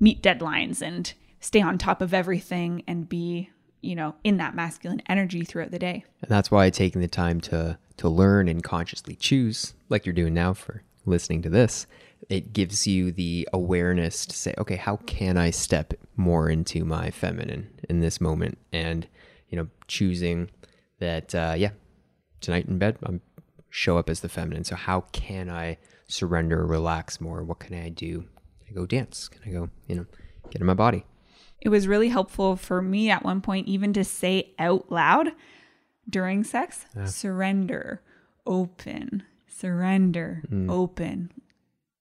meet 0.00 0.20
deadlines 0.20 0.82
and 0.82 1.14
stay 1.38 1.62
on 1.62 1.78
top 1.78 2.02
of 2.02 2.12
everything 2.12 2.82
and 2.88 3.08
be, 3.08 3.50
you 3.82 3.94
know, 3.94 4.16
in 4.24 4.38
that 4.38 4.56
masculine 4.56 5.00
energy 5.08 5.44
throughout 5.44 5.70
the 5.70 5.78
day. 5.78 6.04
And 6.20 6.28
that's 6.28 6.50
why 6.50 6.70
taking 6.70 7.00
the 7.00 7.06
time 7.06 7.40
to 7.42 7.78
to 7.98 8.08
learn 8.08 8.48
and 8.48 8.64
consciously 8.64 9.14
choose, 9.14 9.74
like 9.88 10.04
you're 10.04 10.12
doing 10.12 10.34
now 10.34 10.54
for 10.54 10.82
listening 11.06 11.42
to 11.42 11.50
this, 11.50 11.86
it 12.30 12.52
gives 12.54 12.86
you 12.86 13.12
the 13.12 13.46
awareness 13.52 14.24
to 14.24 14.34
say, 14.36 14.54
okay, 14.56 14.76
how 14.76 14.96
can 14.96 15.36
I 15.36 15.50
step 15.50 15.92
more 16.16 16.48
into 16.48 16.84
my 16.84 17.10
feminine 17.10 17.68
in 17.88 18.00
this 18.00 18.20
moment? 18.20 18.56
And 18.72 19.06
you 19.48 19.58
know, 19.58 19.68
choosing 19.88 20.48
that, 21.00 21.34
uh, 21.34 21.54
yeah, 21.58 21.70
tonight 22.40 22.66
in 22.66 22.78
bed, 22.78 22.96
I'm 23.02 23.20
show 23.68 23.98
up 23.98 24.08
as 24.08 24.20
the 24.20 24.28
feminine. 24.28 24.64
So 24.64 24.76
how 24.76 25.02
can 25.12 25.50
I 25.50 25.78
surrender, 26.08 26.64
relax 26.66 27.20
more? 27.20 27.42
What 27.44 27.58
can 27.60 27.74
I 27.76 27.88
do? 27.88 28.20
Can 28.66 28.70
I 28.70 28.72
go 28.74 28.86
dance? 28.86 29.28
Can 29.28 29.42
I 29.46 29.50
go, 29.52 29.68
you 29.86 29.94
know, 29.96 30.06
get 30.50 30.60
in 30.60 30.66
my 30.66 30.74
body? 30.74 31.04
It 31.60 31.68
was 31.68 31.86
really 31.86 32.08
helpful 32.08 32.56
for 32.56 32.80
me 32.80 33.10
at 33.10 33.22
one 33.24 33.40
point 33.40 33.68
even 33.68 33.92
to 33.92 34.02
say 34.04 34.52
out 34.58 34.90
loud 34.90 35.28
during 36.08 36.42
sex, 36.44 36.86
Yeah. 36.96 37.04
surrender, 37.04 38.02
open, 38.46 39.22
surrender, 39.46 40.42
open. 40.68 41.30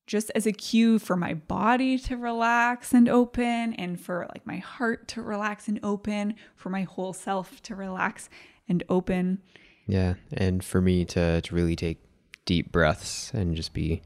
Just 0.09 0.31
as 0.33 0.47
a 0.47 0.51
cue 0.51 0.97
for 0.97 1.15
my 1.15 1.35
body 1.35 1.99
to 1.99 2.17
relax 2.17 2.93
and 2.95 3.07
open 3.07 3.75
and 3.75 4.01
for 4.01 4.25
like 4.33 4.43
my 4.43 4.57
heart 4.57 5.07
to 5.09 5.21
relax 5.21 5.67
and 5.67 5.79
open, 5.83 6.33
for 6.55 6.69
my 6.71 6.81
whole 6.81 7.13
self 7.13 7.61
to 7.61 7.75
relax 7.75 8.27
and 8.67 8.83
open. 8.89 9.39
Yeah, 9.85 10.15
and 10.33 10.63
for 10.63 10.81
me 10.81 11.05
to 11.05 11.41
to 11.41 11.55
really 11.55 11.75
take 11.75 11.99
deep 12.45 12.71
breaths 12.71 13.31
and 13.35 13.55
just 13.55 13.71
be 13.71 14.01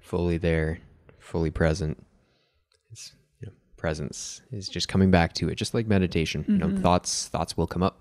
fully 0.00 0.38
there, 0.38 0.80
fully 1.20 1.52
present. 1.52 2.04
It's 2.90 3.12
you 3.38 3.46
know, 3.46 3.52
presence 3.76 4.42
is 4.50 4.68
just 4.68 4.88
coming 4.88 5.12
back 5.12 5.34
to 5.34 5.48
it, 5.48 5.54
just 5.54 5.72
like 5.72 5.86
meditation. 5.86 6.44
You 6.48 6.58
know, 6.58 6.66
mm-hmm. 6.66 6.82
thoughts 6.82 7.28
thoughts 7.28 7.56
will 7.56 7.68
come 7.68 7.84
up. 7.84 8.00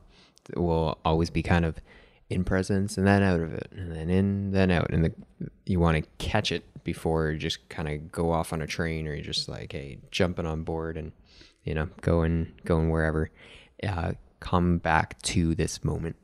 Will 0.58 0.98
always 1.06 1.30
be 1.30 1.44
kind 1.44 1.66
of 1.66 1.78
in 2.30 2.44
presence 2.44 2.98
and 2.98 3.06
then 3.06 3.22
out 3.22 3.40
of 3.40 3.54
it, 3.54 3.70
and 3.76 3.92
then 3.92 4.10
in, 4.10 4.52
then 4.52 4.72
out, 4.72 4.90
and 4.92 5.06
the, 5.06 5.14
you 5.66 5.80
want 5.80 6.04
to 6.04 6.10
catch 6.18 6.52
it 6.52 6.64
before 6.84 7.32
you 7.32 7.38
just 7.38 7.68
kind 7.70 7.88
of 7.88 8.12
go 8.12 8.32
off 8.32 8.52
on 8.54 8.62
a 8.62 8.68
train 8.68 9.08
or 9.08 9.14
you're 9.14 9.24
just 9.24 9.48
like, 9.48 9.72
hey, 9.72 10.00
jumping 10.12 10.46
on 10.46 10.64
board 10.64 10.98
and 10.98 11.12
you 11.64 11.74
know, 11.74 11.88
going 12.02 12.52
going 12.66 12.90
wherever. 12.90 13.30
Uh, 13.82 14.14
come 14.40 14.78
back 14.78 15.22
to 15.22 15.56
this 15.56 15.84
moment 15.84 16.16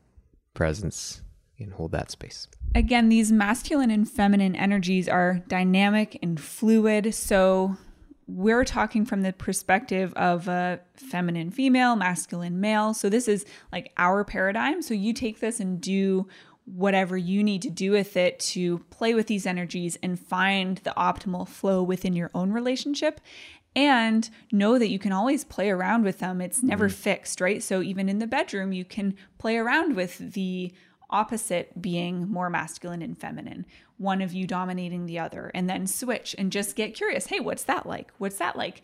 presence 0.54 1.22
and 1.58 1.72
hold 1.72 1.92
that 1.92 2.10
space. 2.10 2.48
Again, 2.74 3.08
these 3.08 3.32
masculine 3.32 3.90
and 3.90 4.08
feminine 4.08 4.54
energies 4.54 5.08
are 5.08 5.42
dynamic 5.48 6.18
and 6.22 6.40
fluid. 6.40 7.14
So 7.14 7.76
we're 8.30 8.64
talking 8.64 9.04
from 9.04 9.22
the 9.22 9.32
perspective 9.32 10.12
of 10.14 10.48
a 10.48 10.80
feminine 10.94 11.50
female, 11.50 11.96
masculine 11.96 12.60
male. 12.60 12.94
So 12.94 13.08
this 13.08 13.28
is 13.28 13.44
like 13.72 13.92
our 13.96 14.24
paradigm. 14.24 14.82
So 14.82 14.94
you 14.94 15.12
take 15.12 15.40
this 15.40 15.60
and 15.60 15.80
do 15.80 16.28
whatever 16.64 17.16
you 17.16 17.42
need 17.42 17.62
to 17.62 17.70
do 17.70 17.90
with 17.90 18.16
it 18.16 18.38
to 18.38 18.78
play 18.90 19.14
with 19.14 19.26
these 19.26 19.46
energies 19.46 19.98
and 20.02 20.18
find 20.18 20.78
the 20.78 20.94
optimal 20.96 21.48
flow 21.48 21.82
within 21.82 22.14
your 22.14 22.30
own 22.34 22.52
relationship 22.52 23.20
and 23.74 24.30
know 24.52 24.78
that 24.78 24.90
you 24.90 24.98
can 24.98 25.12
always 25.12 25.44
play 25.44 25.70
around 25.70 26.04
with 26.04 26.18
them. 26.18 26.40
It's 26.40 26.62
never 26.62 26.88
mm-hmm. 26.88 27.02
fixed, 27.02 27.40
right? 27.40 27.62
So 27.62 27.82
even 27.82 28.08
in 28.08 28.18
the 28.18 28.26
bedroom, 28.26 28.72
you 28.72 28.84
can 28.84 29.16
play 29.38 29.56
around 29.56 29.96
with 29.96 30.32
the 30.32 30.72
opposite 31.08 31.80
being 31.80 32.30
more 32.30 32.50
masculine 32.50 33.02
and 33.02 33.18
feminine, 33.18 33.66
one 34.00 34.22
of 34.22 34.32
you 34.32 34.46
dominating 34.46 35.04
the 35.04 35.18
other, 35.18 35.50
and 35.54 35.68
then 35.68 35.86
switch 35.86 36.34
and 36.38 36.50
just 36.50 36.74
get 36.74 36.94
curious. 36.94 37.26
Hey, 37.26 37.38
what's 37.38 37.64
that 37.64 37.84
like? 37.84 38.10
What's 38.16 38.38
that 38.38 38.56
like? 38.56 38.80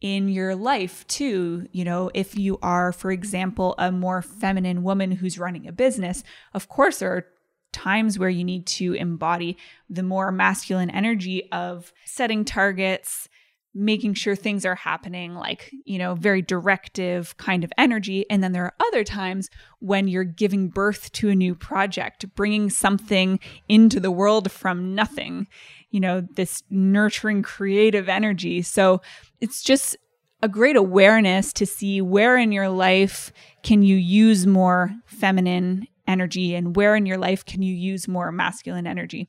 In 0.00 0.28
your 0.28 0.54
life, 0.54 1.04
too, 1.08 1.66
you 1.72 1.84
know, 1.84 2.08
if 2.14 2.38
you 2.38 2.56
are, 2.62 2.92
for 2.92 3.10
example, 3.10 3.74
a 3.78 3.90
more 3.90 4.22
feminine 4.22 4.84
woman 4.84 5.10
who's 5.10 5.40
running 5.40 5.66
a 5.66 5.72
business, 5.72 6.22
of 6.54 6.68
course, 6.68 7.00
there 7.00 7.12
are 7.12 7.26
times 7.72 8.16
where 8.16 8.28
you 8.28 8.44
need 8.44 8.64
to 8.66 8.94
embody 8.94 9.58
the 9.88 10.04
more 10.04 10.30
masculine 10.30 10.90
energy 10.90 11.50
of 11.50 11.92
setting 12.04 12.44
targets, 12.44 13.28
making 13.74 14.14
sure 14.14 14.34
things 14.34 14.64
are 14.64 14.74
happening, 14.74 15.34
like, 15.34 15.72
you 15.84 15.98
know, 15.98 16.14
very 16.14 16.42
directive 16.42 17.36
kind 17.36 17.62
of 17.62 17.72
energy. 17.78 18.28
And 18.28 18.42
then 18.42 18.52
there 18.52 18.64
are 18.64 18.74
other 18.88 19.04
times 19.04 19.48
when 19.78 20.08
you're 20.08 20.24
giving 20.24 20.68
birth 20.68 21.12
to 21.12 21.28
a 21.28 21.34
new 21.34 21.54
project, 21.54 22.34
bringing 22.34 22.68
something 22.68 23.38
into 23.68 24.00
the 24.00 24.10
world 24.10 24.50
from 24.50 24.94
nothing, 24.94 25.46
you 25.90 26.00
know, 26.00 26.20
this 26.20 26.62
nurturing 26.68 27.42
creative 27.42 28.08
energy. 28.08 28.62
So 28.62 29.02
it's 29.40 29.62
just 29.62 29.96
a 30.42 30.48
great 30.48 30.76
awareness 30.76 31.52
to 31.52 31.66
see 31.66 32.00
where 32.00 32.36
in 32.36 32.50
your 32.50 32.68
life 32.68 33.32
can 33.62 33.82
you 33.82 33.96
use 33.96 34.46
more 34.46 34.90
feminine 35.04 35.86
energy 36.08 36.54
and 36.54 36.74
where 36.74 36.96
in 36.96 37.06
your 37.06 37.18
life 37.18 37.44
can 37.44 37.62
you 37.62 37.74
use 37.74 38.08
more 38.08 38.32
masculine 38.32 38.86
energy. 38.86 39.28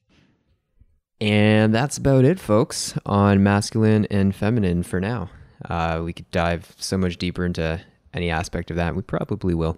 And 1.22 1.74
that's 1.74 1.98
about 1.98 2.26
it, 2.26 2.40
folks, 2.40 2.96
on 3.06 3.44
masculine 3.44 4.08
and 4.10 4.36
feminine 4.36 4.82
for 4.82 5.00
now. 5.00 5.30
Uh, 5.64 6.02
we 6.04 6.14
could 6.14 6.30
dive 6.32 6.76
so 6.80 6.98
much 6.98 7.18
deeper 7.18 7.46
into 7.46 7.80
any 8.12 8.32
aspect 8.32 8.72
of 8.72 8.78
that. 8.78 8.96
We 8.96 9.04
probably 9.04 9.54
will 9.54 9.78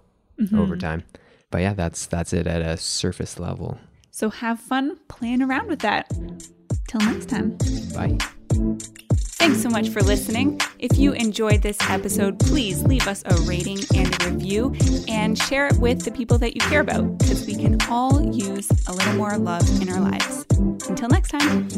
over 0.56 0.76
time. 0.76 1.04
But 1.50 1.60
yeah, 1.60 1.74
that's 1.74 2.06
that's 2.06 2.32
it 2.32 2.46
at 2.46 2.62
a 2.62 2.76
surface 2.76 3.38
level. 3.38 3.78
So 4.10 4.30
have 4.30 4.58
fun 4.58 4.98
playing 5.08 5.42
around 5.42 5.68
with 5.68 5.80
that. 5.80 6.10
Till 6.88 7.00
next 7.00 7.28
time. 7.28 7.56
Bye. 7.94 8.18
Thanks 9.36 9.62
so 9.62 9.68
much 9.68 9.90
for 9.90 10.00
listening. 10.00 10.60
If 10.78 10.96
you 10.96 11.12
enjoyed 11.12 11.60
this 11.60 11.76
episode, 11.82 12.38
please 12.38 12.82
leave 12.84 13.06
us 13.06 13.22
a 13.26 13.34
rating 13.42 13.78
and 13.94 14.22
a 14.22 14.30
review 14.30 14.74
and 15.06 15.38
share 15.38 15.66
it 15.66 15.76
with 15.76 16.02
the 16.04 16.10
people 16.10 16.38
that 16.38 16.54
you 16.54 16.60
care 16.62 16.80
about 16.80 17.18
because 17.18 17.46
we 17.46 17.54
can 17.54 17.78
all 17.90 18.34
use 18.34 18.70
a 18.88 18.92
little 18.92 19.14
more 19.14 19.36
love 19.36 19.68
in 19.82 19.90
our 19.90 20.00
lives. 20.00 20.46
Until 20.88 21.08
next 21.08 21.30
time. 21.30 21.68